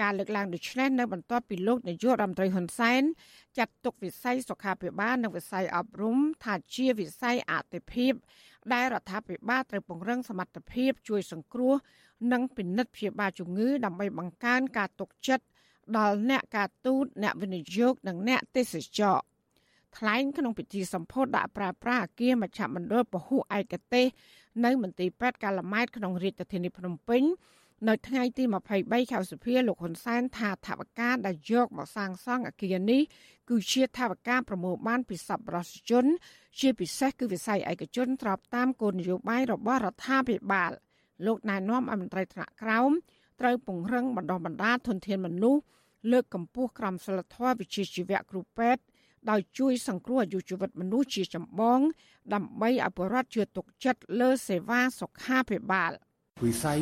[0.00, 3.02] ការលើកឡើងដូចនេះនៅបន្ទាប់ពីលោកនាយករដ្ឋមន្ត្រីហ៊ុនសែន
[3.58, 8.12] ចាត់ទុកវិស័យសុខាភិបាលនិងវិស័យអប់រំថាជាវិស័យអតិភិប
[8.72, 11.74] ដែលរដ្ឋាភិបាលត្រូវពង្រឹងសមត្ថភាពជួយសង្គ្រោះ
[12.32, 15.44] និងពិនិត្យព្យាបាលជំងឺដើម្បីបង្កើនការទុកចិត្ត
[15.98, 19.18] ដល់អ្នកការទូតអ្នកវិនិយោគនិងអ្នកទេសចរ
[19.96, 24.06] ថ្លែងក្នុងពិធីសម្ពោធដាក់ប្រាប្រាអគារមជ្ឈមណ្ឌលពហុឯកទេស
[24.64, 27.22] នៅមន្ទីរពេទ្យកាឡាម៉ែតក្នុងរាជធានីភ្នំពេញ
[27.86, 28.44] នៅថ្ងៃទី
[28.76, 33.02] 23ខែសុភាលោកហ៊ុនសែនថាថវិកាដែលយកមកសាងសង់អគារនេះ
[33.48, 36.04] គឺជាថវិកាប្រមូលបានពីសប្បុរសជន
[36.58, 40.72] ជាពិសេសគឺវិស័យឯកជនស្របតាមគោលនយោបាយរបស់រដ្ឋាភិបាល
[41.26, 42.90] លោកណែនាំឲ្យមន្ត្រីថ្នាក់ក្រោម
[43.40, 45.62] ត្រូវពង្រឹងបណ្ដុះបណ្ដាលធនធានមនុស្ស
[46.12, 48.82] លើកកម្ពស់ក្រមសីលធម៌វិជ្ជាជីវៈគ្រូពេទ្យ
[49.30, 51.80] ដោយជួយសង្គ្រោះអាយុជីវិតមនុស្សជាចម្បង
[52.34, 55.92] ដើម្បីឲ្យប្រជាពលរដ្ឋជឿទុកចិត្តលើសេវាសុខាភិបាល
[56.44, 56.80] វិស័យ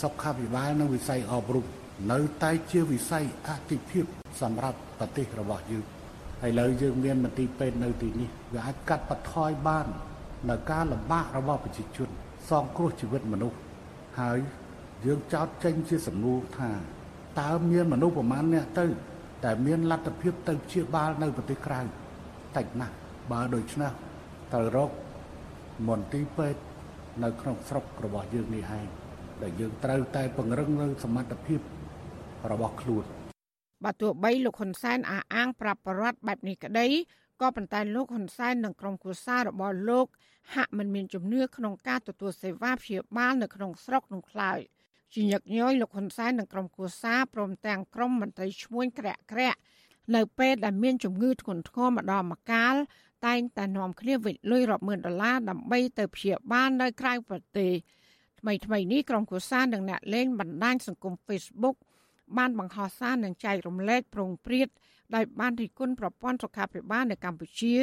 [0.00, 1.64] សុខាភិបាលនិងវិស័យអប់រំ
[2.12, 4.04] នៅតែជាវិស័យអតិភិប
[4.40, 5.84] សម្រាប់ប្រទេសរបស់យើង
[6.42, 9.86] ហើយឥឡូវយើងមានមន្ទីរពេទ្យនៅទីនេះវាអាចកាត់បន្ថយបាន
[10.50, 12.08] នៅការលំបាករបស់ប្រជាជន
[12.50, 13.58] សងគ្រោះជីវិតមនុស្ស
[14.20, 14.38] ហើយ
[15.06, 16.70] យើងចោទចេញជាសំណួរថា
[17.40, 18.86] តើមានមនុស្សប្រមាណអ្នកទៅ
[19.44, 21.80] តែមានលទ្ធភាពទៅព្យាបាលនៅប្រទេសក្រៅ
[22.56, 22.94] តិចណាស់
[23.32, 23.92] បើដូច្នេះ
[24.52, 24.90] ត្រូវរក
[25.88, 26.60] មន្ទីរពេទ្យ
[27.24, 29.05] នៅក្នុងស្រុករបស់យើងនេះឯង
[29.42, 31.60] ដែលយើងត្រូវតែពង្រឹងនៅសមត្ថភាព
[32.50, 33.04] របស់ខ្លួន
[33.84, 36.86] បើទោះបីលោកហ៊ុនសែនអះអាងប្រាប់បរដ្ឋបែបនេះក្តី
[37.40, 40.06] ក៏ប៉ុន្តែលោកហ៊ុនសែននិងក្រុមគូសាររបស់លោក
[40.54, 44.60] ហាក់មិនមានជំនឿក្នុងការទទួលសេវាព្យាបាលនៅក្នុងស្រុកនោះឡើយ
[45.14, 49.58] ជាញឹកញយលោកហ៊ុនសែននិងក្រុមគូសារព្រមទាំងក្រុមមន្ត្រីឈ្មួញក្រាក់ក្រាក់
[50.14, 52.74] នៅពេលដែលមានជំងឺធ្ងន់ធ្ងរម្ដងម្កាល
[53.26, 57.72] តែងតែនាំគ្នាវិលលុយរាប់ម៉ឺនដុល្លារដើម្បីទៅព្យាបាលនៅក្រៅប្រទេស
[58.46, 61.76] ថ្មីថ្មីនេះក្រុមគូសានិងអ្នកលេងបណ្ដាញសង្គម Facebook
[62.36, 64.68] បានបង្ហោះសារនិងចែករំលែកប្រងព្រាត
[65.14, 67.76] ដោយបានរិះគន់ប្រព័ន្ធសុខាភិបាលនៅកម្ពុជា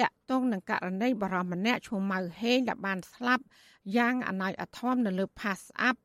[0.00, 3.44] តាក់ទងនឹងករណីបរិសម្នាក់ឈ្មោះម៉ៅហេងដែលបានស្លាប់
[3.96, 5.96] យ៉ាងអនាចអធមនៅលើ Pass App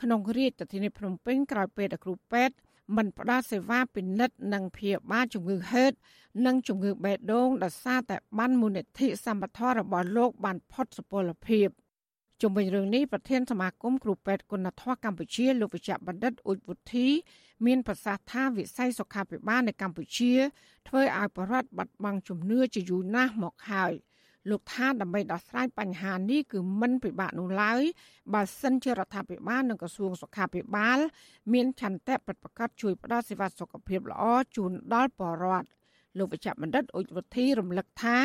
[0.00, 2.54] ក្នុងរាជធានីភ្នំពេញក្រោយពេលដែលគ្រូពេទ្យ
[2.96, 5.92] មិនផ្ដល់សេវាពិនិត្យនិងព្យាបាលជំងឺហឺត
[6.46, 11.68] និងជំងឺបេះដូងដោយសារតែបានមូលនិធិសម្បត្តិរបស់លោកបានផុតសុពលភាព។
[12.42, 17.08] ជុំវិញរឿងនេះប្រធានសមាគមគ្រូពេទ្យគុណធម៌កម្ពុជាលោកវិជ្ជបណ្ឌិតអ៊ុចវុធី
[17.66, 20.32] មានប្រសាសន៍ថាវិស័យសុខាភិបាលនៅកម្ពុជា
[20.88, 23.92] ធ្វើឲ្យប្រជាពលរដ្ឋបាត់បង់ជំនឿជាយូរណាស់មកហើយ
[24.50, 27.82] លោកថាដើម្បីដោះស្រាយបញ្ហានេះគឺមិនពិបាកនោះឡើយ
[28.34, 30.98] បើសិនជារដ្ឋាភិបាលនិងក្រសួងសុខាភិបាល
[31.52, 34.24] មានឆន្ទៈប្រតិបត្តិជួយផ្តល់សេវាសុខភាពល្អ
[34.56, 35.68] ជូនដល់ប្រជាពលរដ្ឋ
[36.18, 38.16] លោកវិជ្ជបណ្ឌិតអ៊ុចវុធីរំលឹកថា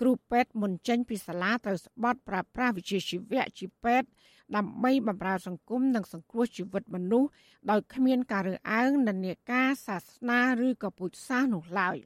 [0.00, 4.08] គ្រូពេទ្យមុនចេញពីសាលាត្រូវស្បត់ប្រើប្រាស់វិជ្ជាជីវៈជាពេទ្យ
[4.56, 7.30] ដើម្បីបម្រើសង្គមនិងសង្គ្រោះជីវិតមនុស្ស
[7.70, 11.96] ដោយគ្មានការរើសអើងនិន្នាការសាសនាឬក៏ពូជសាសន៍នោះឡើយ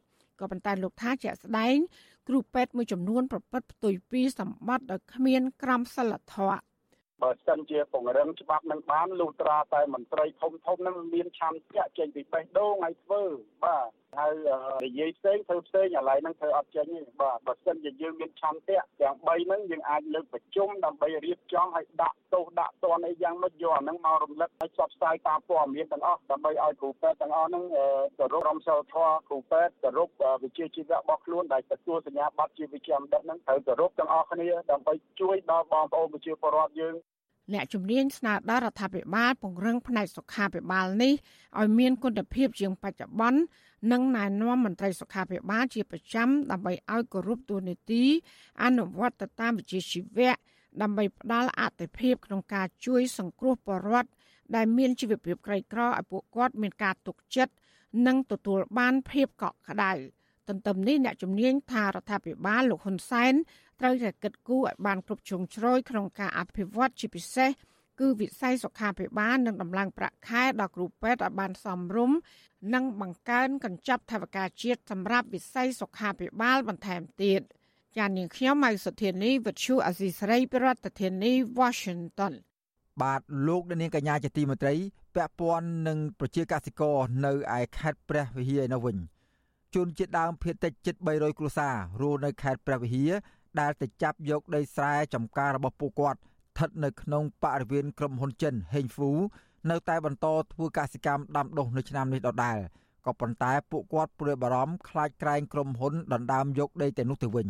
[0.40, 1.76] ក៏ប៉ុន្តែលោកថាជាក់ស្ដែង
[2.28, 6.60] គ្រូពេទ្យមួយចំនួនប្រព្រឹត្តផ្ទុយពីសម្បត្តិដោយគ្មានក្រមសីលធម៌
[7.22, 13.22] បើសិនជាពង្រឹងច្បាប់នឹងបានលុះត្រាតែមន្ត្រីធំធំនឹងមានឆន្ទៈចេញពីបេះដូងឲ្យធ្វើ
[13.64, 13.88] បាទ
[14.18, 14.34] ហើយ
[14.84, 27.64] និយាយផ្សេងធ្វើផ្សេងឥឡូវហ្នឹងធ្វើអត់ចេញទេបាទបើសិនជាយើងមានឆន្ទៈទាំង3ហ្នឹងយើងអាចលើកប្រជុំដើម្បីរៀបចំឲ្យដាក់ទោសដាក់ទណ្ឌអីយ៉ាងម៉េចយកអាហ្នឹងមករំលឹកឲ្យផ្សព្វផ្សាយតាមព័ត៌មានទាំងអស់ដើម្បីឲ្យគ្រូពេទ្យទាំងអស់ហ្នឹង
[28.18, 30.10] គោរពរំសិលធម៌គ្រូពេទ្យគោរព
[30.42, 36.94] វិជ្ជាជីវៈរបស់ខ្លួនដែលទទួលសញ្ញាបត្រជាវិជ្ជាបណ្ឌិតហ្នឹងត្រូវគោរពទាំងអស់គ្នាដើម្បីជួយដល់បងប្អូនប្រជាពលរដ្ឋយើង
[37.54, 41.12] អ្នកជំនាញស្នើដល់រដ្ឋាភិបាលពង្រឹងផ្នែកសុខាភិបាលនេះ
[41.58, 43.40] ឲ្យមានគុណភាពជាងបច្ចុប្បន្ន
[43.92, 48.04] និងណែនាំមន្ត្រីសុខាភិបាលជាប្រចាំដើម្បីឲ្យគោរពទូនីតិ
[48.62, 50.32] អនុវត្តទៅតាមវិជ្ជាជីវៈ
[50.82, 54.10] ដើម្បីផ្ដល់អតិភិបក្នុងការជួយសង្គ្រោះពលរដ្ឋ
[54.54, 57.52] ដែលមានជីវភាពក្រីក្រឲ្យពួកគាត់មានការទុកចិត្ត
[58.06, 59.92] និងទទួលបានភាពកក់ក្ដៅ
[60.48, 63.34] ទន្ទឹមនេះអ្នកជំនាញថារដ្ឋាភិបាលលោកហ៊ុនសែន
[63.80, 67.50] ត្រូវតែគិតគូរឲ្យបានគ្រប់ជ្រុងជ្រោយក្នុងការអភិវឌ្ឍជាពិសេស
[68.00, 72.18] គឺវិស័យសុខាភិបាលនិងដំឡើងប្រាក់ខែដល់គ្រូពេទ្យឲ្យបានសមរម្យ
[72.74, 77.40] និងបង្កើនកញ្ចប់ថវិកាជាតិសម្រាប់វិស័យសុខាភិបាលបន្ថែមទៀត
[77.96, 82.32] ចាននាងខ្ញុំម៉ៃសុធានីវិទ្យុអសីស្រីប្រធានាធិបតី Washington
[83.02, 84.74] បាទលោកនាងកញ្ញាជាទីមេត្រី
[85.14, 88.96] ពាក់ព័ន្ធនឹងប្រជាកសិករនៅឯខេត្តព្រះវិហារនៅវិញ
[89.74, 93.12] ជនជាតិដើមភាគតិចជិត300គ្រួសាររស់នៅខេត្តព្រះវិហារ
[93.60, 99.12] ដែលទៅចាប់យកដីស្រែចម្ការរបស់ពួកគាត់ស្ថិតនៅក្នុងបរិវេណក្រុមហ៊ុនចិនហេងហ្វូ
[99.70, 102.58] នៅតែបន្តធ្វើកសិកម្មដាំដុះនៅឆ្នាំនេះដដែល
[103.06, 107.48] ក៏ប៉ុន្តែពួកគាត់ព្រួយបារម្ភខ្លាចក្រែងក្រុមហ៊ុនដណ្ដើមយកដីទៅនោះទៅវិញ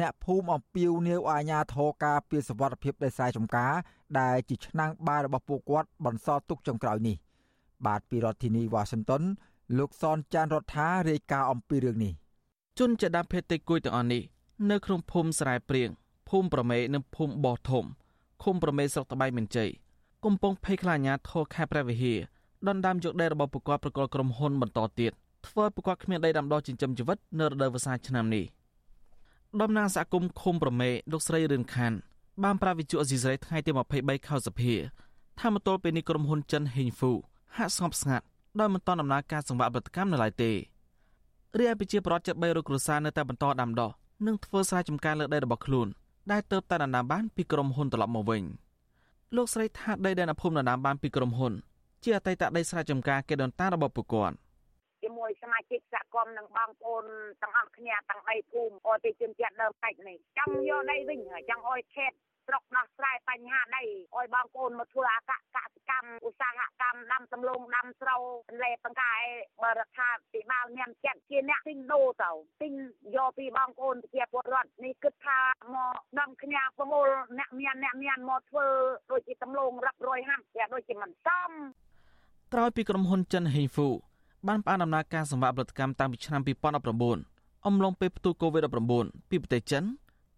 [0.00, 3.72] អ្នកភូមិអំពាវនាវអាជ្ញាធរការពារសវត្ថិភាពដីស្រែចម្ការ
[4.20, 7.16] ដែលជាឆ្នាំងបាយរបស់ពួកគាត់បន្សល់ទុកចុងក្រោយនេះ
[7.86, 9.22] បាទពីរដ្ឋធានីវ៉ាស៊ីនតោន
[9.78, 12.12] លោកសនចានរដ្ឋារាយការណ៍អំពីរឿងនេះ
[12.78, 14.22] ជនជាដើមភេទតិចគួយទាំងអស់នេះ
[14.70, 15.88] នៅក្នុងភូមិស្រែព្រៀង
[16.28, 17.84] ភូមិប្រមេនិងភូមិបោះធំ
[18.42, 19.70] ឃុំប្រមេស្រុកតបៃមានជ័យ
[20.24, 22.18] កំពុងភ័យខ្លាចអាញាធរខេត្តព្រះវិហារ
[22.68, 25.12] ដណ្ដើមយកដីរបស់ប្រកបប្រកលក្រុមហ៊ុនបន្តទៀត
[25.46, 28.44] ធ្វើឲ្យប្រកបគ្មានដីដាំដុះចិញ្ចឹមជីវិតនៅរដូវវស្សាឆ្នាំនេះ
[29.60, 31.92] តំណាងសហគមន៍ឃុំប្រមេលោកស្រីរឿនខាន
[32.44, 34.72] បានប្រាវិជុអេស៊ីសរ៉ៃថ្ងៃទី23ខែសភា
[35.40, 37.12] ថាមកទល់ពេលនេះក្រុមហ៊ុនចិនហេងហ្វូ
[37.56, 38.24] ហាក់ស្ងប់ស្ងាត់
[38.58, 40.50] ដោយមិនតន់ដំណើរការសង្វាក់ផលិតកម្មនៅឡើយទេ
[41.58, 43.90] រាជប្រជាប្រដ្ឋជិត300គ្រួសារនៅតែបន្តដាំដុះ
[44.26, 45.88] និងធ្វើស្រែចម្ការលើដីរបស់ខ្លួន
[46.30, 48.42] ដែលទៅតែដណ្ដើមបានពីក្រុមហ៊ុនត្រឡប់មកវិញ
[49.36, 51.52] លោកស្រីថាដីដែលនៅភូមិដណ្ដើមបានពីក្រុមហ៊ុន
[52.04, 54.36] ជាអតីតដីស្រែចម្ការគេដន្តារបស់ពួកគាត់
[55.02, 57.04] ជាមួយសមាជិកសហគមន៍និងបងប្អូន
[57.42, 61.18] ទាំងអស់គ្នាទាំងដីភូមិអតិជនជាតិដើមតិចនេះចង់យកដីវិញ
[61.50, 62.12] ចង់អោយខេត
[62.46, 63.82] ស្រុកដោះស្រាយបញ្ហាដី
[64.16, 65.56] ឲ្យបងប្អូនមកធ្វើអកកស
[65.90, 68.22] កម្មឧស្សាហកម្មដាំសំឡូងដាំស្រូវ
[68.62, 69.22] លេបង្កាយ
[69.62, 72.30] បរដ្ឋាភិបាលមានចិត្តជាអ្នកទិញដូរទៅ
[72.62, 72.72] ទិញ
[73.16, 75.40] យកពីបងប្អូនប្រជាពលរដ្ឋនេះគិតថា
[75.74, 78.66] មកដំគ្នាប្រមូលអ្នកមានអ្នកមានមកធ្វើ
[79.10, 81.50] ដូចជាសំឡូងរាប់រយហាំតែដូចជាមិនសម
[82.54, 83.88] ក្រោយពីក្រុមហ៊ុនចិនហេងហ្វូ
[84.48, 86.40] បានផ្អាកដំណើរការសម្ភារផលិតកម្មតាំងពីឆ្នាំ
[87.04, 89.84] 2019អំឡុងពេលផ្ទុះ COVID-19 ពីប្រទេសចិន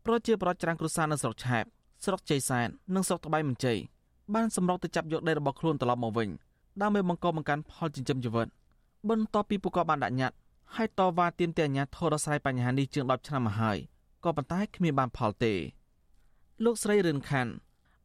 [0.07, 1.65] ប្រជាប្រដ្ឋច្រើនគ្រួសារនៅស្រុកឆែប
[2.05, 3.79] ស្រុកជ័យសែននិងស្រុកត្បៃមញ្ជ័យ
[4.35, 6.29] បានសម្រុកទៅចាប់យកដីរបស់ខ្លួនត្រឡប់មកវិញ
[6.83, 8.49] ដើម្បីបង្កបង្កើនផលចិញ្ចឹមជីវិត
[9.09, 10.37] បន្ទាប់ពីពួកគាត់បានដាក់ញត្តិ
[10.77, 13.79] ហើយតវ៉ាទាមទារអាជ្ញាធរដោះស្រាយបញ្ហានេះជាង10ឆ្នាំមកហើយ
[14.25, 15.53] ក៏ប៉ុន្តែគ្មានបានផលទេ
[16.65, 17.51] លោកស្រីរឿនខាន់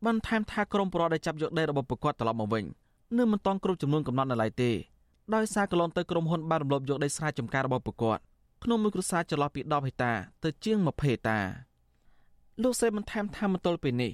[0.06, 2.66] បានថែមថាក្រមប្រដដែលចាប់យកដីរបស់ពួកគាត់ត្រឡប់មកវិញ
[3.18, 4.72] នៅមិនទាន់គ្រប់ចំនួនកំណត់នៅឡើយទេ
[5.36, 8.22] ដោយសារកន្លងទៅក្រុមហ៊ុនបានរំលោភយកដីស្រែចម្ការរបស់ពួកគាត់
[8.64, 10.14] ក្នុងមួយគ្រួសារចន្លោះពី10ហិកតា
[10.44, 11.40] ទៅជាង20ហិកតា
[12.62, 14.12] លោកសេបន្ថែមថាមកទល់ពេលនេះ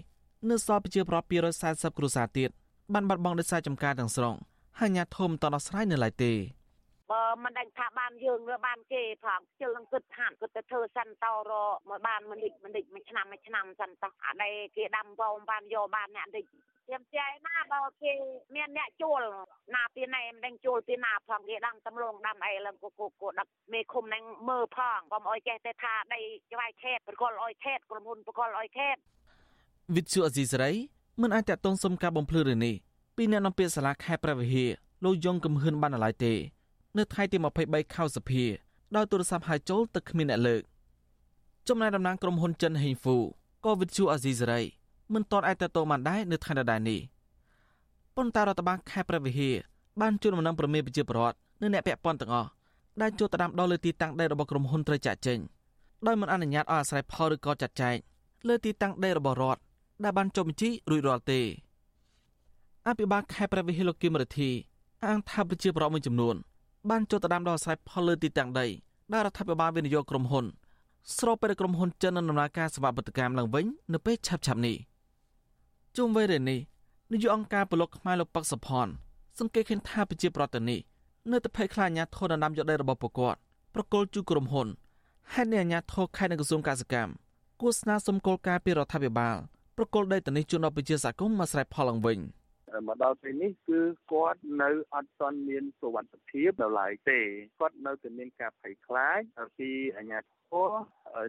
[0.50, 1.28] នៅសល់ប្រជាប្រដ្ឋ
[1.60, 2.50] 240គ្រួសារទៀត
[2.94, 4.36] បានបាត់បង់ដោយសារចំការទាំងស្រុង
[4.80, 6.32] ហើយអាញាធមតដោះស្រាយនៅឡើយទេ
[7.12, 11.52] បើមិនដឹងថាបានយើងឬបានគេផងជិលនឹងគិតថាគិតទៅធ្វើសិនតរ
[11.90, 16.46] មកបានមួយនិចមួយនិចមួយឆ្នាំមួយឆ្នាំសិនតោះអានេះគេដាំវងបានយកបានអ្នកតិច
[16.90, 18.12] ទៀមចែណាបើគេ
[18.56, 19.22] មានអ្នកជួល
[19.76, 22.90] ណាពីណែមិនដឹងជួលពីណាផងគេដាំតំឡងដាំអីឡើងគូ
[23.22, 26.22] គូដឹកមេឃុំនឹងមើលផងកុំអោយចេះតែថាដី
[26.54, 28.96] ច្បាយខេតប្រកលអោយខេតក្រុមហ៊ុនប្រកលអោយខេត
[29.96, 30.72] វិទ្យុអេស៊ីសរ៉ៃ
[31.22, 32.76] មិនអាចតតងសុំការបំភ្លឺរឿងនេះ
[33.18, 34.70] ពីអ្នកនាំពាក្យសាលាខេត្តព្រះវិហារ
[35.04, 36.34] លោកយងកំហឿនបានឡើយទេ
[37.00, 38.44] នៅថ្ងៃទី23ខែសភា
[38.96, 40.62] ដោយទូរស័ព្ទហៅចូលទឹកគ្មានអ្នកលើក
[41.68, 43.18] ចំណែកតំណាងក្រុមហ៊ុនចិនហេងហ្វូ
[43.66, 44.62] ក៏វិទ្យុអាស៊ីសេរី
[45.14, 47.00] មិនទាន់អាចតតបានដែរនៅថ្ងៃដដែលនេះ
[48.16, 49.56] ប៉ុន្តែរដ្ឋបាលខេត្តព្រះវិហារ
[50.02, 52.50] បានជួលដំណឹងប្រមេប្រជាពលរដ្ឋនិងអ្នកពាក់ព័ន្ធទាំងអស់
[53.02, 55.40] ដែលចូលទៅដាំដុះលើទីតាំងដីរបស់ក្រុមហ៊ុនត្រូវចាក់ចេញ
[56.08, 57.96] ដោយមិនអនុញ្ញាតឲ្យអាស្រ័យផលឬក៏ចាត់ចែង
[58.48, 59.62] លើទីតាំងដីរបស់រដ្ឋ
[60.04, 61.40] ដែលបានចុះបញ្ជីរួចរាល់ទេ
[62.88, 64.52] អភិបាលខេត្តព្រះវិហារលោកគឹមរិទ្ធី
[65.06, 66.38] អាងថាប្រជាប្រដ្ឋមួយចំនួន
[66.90, 68.68] បានចុះទៅដាំដុះអាស្រ័យផលលើទីតាំងដី
[69.14, 70.46] ដែលរដ្ឋាភិបាលវិនិយោគក្រុមហ៊ុន
[71.18, 74.78] ស្របពេលក្រុមហ៊ុនចិននឹងដំណើរការសវបត្តិកម្មឡើងវិញនៅពេលឆាប់ៗនេះ
[75.98, 76.60] ជុំវិញរឿងនេះ
[77.12, 78.92] នាយកអង្គការពលកខ្មែរលោកប៉ាក់សុផាន់
[79.40, 80.80] សង្កេតឃើញថាប្រជាប្រដ្ឋនេះ
[81.32, 83.36] នៅតែភ័យខ្លាចអាញាធនដំណាំយកដីរបស់ប្រកប
[83.76, 84.68] ប្រកុលជួក្រុមហ៊ុន
[85.34, 87.12] ហើយនៅអាញាធរខេត្តនៅក្រសួងកសិកម្ម
[87.62, 89.36] គួរស្នើសុំគោលការណ៍ពីរដ្ឋាភិបាល
[89.78, 92.20] ប្រកុលដីទៅនេះជូនដល់ប្រជាសហគមន៍មកស្រែផលឡើងវិញ
[92.88, 93.80] មកដល់ពេលនេះគឺ
[94.12, 97.20] គាត់នៅអត់ទាន់មានសុវត្ថិភាពនៅឡើយទេ
[97.60, 99.20] គាត់នៅតែមានការភ័យខ្លាច
[99.58, 100.72] ពីអាញាធរ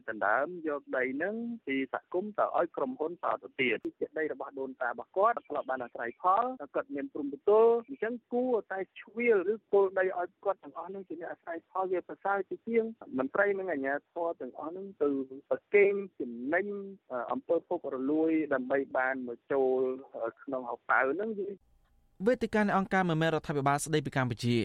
[0.08, 1.34] ដណ្ដើមយកដីនឹង
[1.66, 12.84] ពីសហគមន៍ទៅឲ្យក្រុមហ៊ុនតទៅទៀតជាដីរបស់ដូនតារបស់គាត់ធ្លាប់បានអាស្រ័យផលគាត់មានព្រំប្រទល់អញ្ចឹងគួរតែឆ្វៀលឬគល់ដីឲ្យគាត់ទាំងអស់នឹងជាអ្នកអាស្រ័យផលវាប្រសើរជាជាង
[13.18, 15.10] មន្ត្រីនិងអាជ្ញាធរទាំងអស់នឹងទៅ
[15.50, 16.66] ប្រកេងចំណេញ
[17.32, 19.80] អំពើពុករលួយ ដើម្បីបានមកចូល
[20.42, 21.30] ក្នុងហៅប៉ៅហ្នឹង
[22.26, 24.56] វេទិកានៃអង្គការមមេរដ្ឋាភិបាលស្ដីពីកម្ពុជា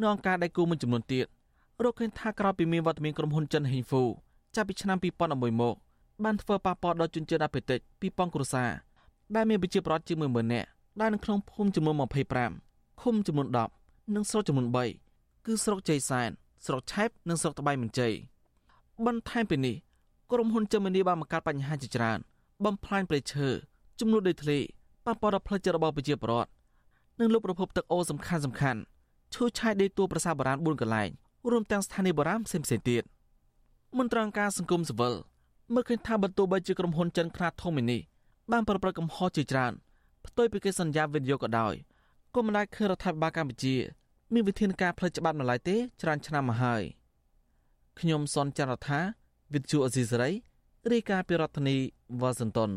[0.00, 1.26] និងអង្គការដៃគូមួយចំនួនទៀត
[1.84, 4.04] រកឃើញថាក្រោយពីមានវត្តមានក្រុមហ៊ុនចិនហេងហ្វូ
[4.54, 4.98] ចាប់ពីឆ្នាំ
[5.28, 5.74] 2011មក
[6.24, 8.70] បានធ្វើប៉ះពាល់ដល់ជនជាតិអភិតិច2000គ្រួសារ
[9.34, 10.68] ដែលមានប្រជាប្រដ្ឋជាង10000នាក់
[11.00, 11.94] ដែលនៅក្នុងភូមិចំនួន
[12.46, 13.48] 25ឃុំចំនួន
[13.80, 14.68] 10និងស្រុកចំនួន
[15.06, 16.30] 3គឺស្រុកជ័យសែន
[16.64, 18.12] ស្រុកឆែបនិងស្រុកត្បៃមញ្ជ័យ
[19.06, 19.76] បន្ថែមពីនេះ
[20.32, 22.18] ក្រុមហ៊ុនចិនមានីបានបង្កើតបញ្ហាជាច្រើន
[22.64, 23.48] បំផ្លាញព្រៃឈើ
[24.00, 24.58] ចំនួនដីធ្លី
[25.06, 26.50] ប៉ះពាល់ដល់ផ្លូវចិត្តរបស់ប្រជាពលរដ្ឋ
[27.20, 28.80] និងលុបប្រភពទឹកអូរសំខាន់សំខាន់
[29.34, 31.08] ឈូសឆាយដីទួលប្រាសាទបុរាណ4កន្លែង
[31.50, 33.02] រួមទាំងស្ថានីយ៍បុរាណផ្សេងៗទៀត
[33.98, 35.14] មន្ត្រីអង្គការសង្គមស៊ីវិល
[35.74, 38.00] មើលឃើញថាបើទោះបីជាក្រុមហ៊ុនចិនខ្នាតធំនេះ
[38.52, 39.72] បានប្រព្រឹត្តកំហុសជាច្រើន
[40.26, 41.74] ផ្ទុយពីកិច្ចសន្យាវិនិយោគក៏ដោយ
[42.34, 43.74] ក៏មិនដែលឃើញរដ្ឋាភិបាលកម្ពុជា
[44.32, 46.82] មានវិធានការផ្លូវច្បាប់នៅឡើយទេច្រើនឆ្នាំមកហើយ
[47.98, 49.00] ខ្ញុំសនចន្ទរដ្ឋា
[49.54, 50.30] វិទ្យុអេស៊ីសរ៉ៃ
[50.92, 51.76] រាយការណ៍ពីរដ្ឋធានី
[52.20, 52.70] វ៉ាស៊ីនតោន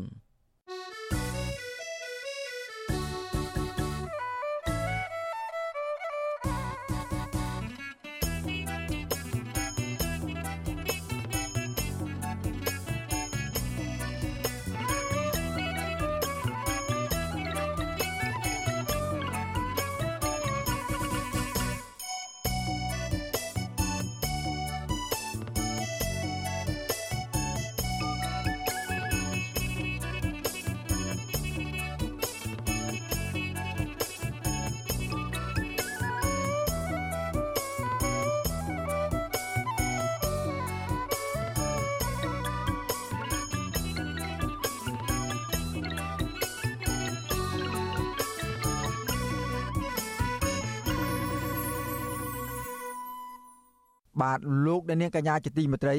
[54.34, 55.96] បាទលោកអ្នកនាងកញ្ញាជាទីមេត្រី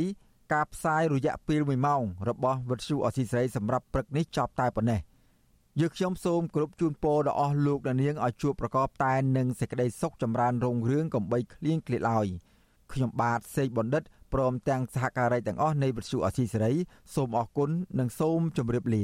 [0.54, 5.00] ការផ្សាយរយៈពេល1ម៉ោងរបស់វិទ្យុអសីស្រីសម្រាប់ព្រឹកនេះចប់តែប៉ុណ្ណេះ
[5.80, 12.28] យើខ្ញុំសូមគោរពជូនពរដល់អស់លោកអ្នកនាងឲ្យជួបប្រកបតែនឹងសេចក្តីសុខចម្រើនរុងរឿងកំបីគ្លៀងគ្លាតឡើយ
[12.94, 16.72] ខ្ញុំបាទសេកបណ្ឌិតព្រមទាំងសហការីទាំងអស់នៃវិទ្យុអសីស្រី
[17.16, 17.70] សូមអរគុណ
[18.00, 18.98] និងសូមជម្រាបល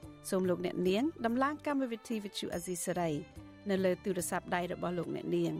[0.29, 3.13] សូមលោកអ្នកនាងដំឡើងកម្មវិធី Vithu Azisari
[3.69, 5.53] នៅលើទូរស័ព្ទដៃរបស់លោកអ្នកនាង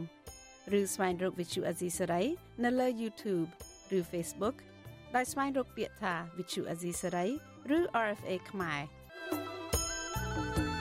[0.78, 2.24] ឬស្វែងរក Vithu Azisari
[2.64, 3.48] នៅលើ YouTube
[3.96, 4.56] ឬ Facebook
[5.14, 7.28] ដោយស្វែងរកពាក្យថា Vithu Azisari
[7.76, 8.82] ឬ RFA ខ្មែរ។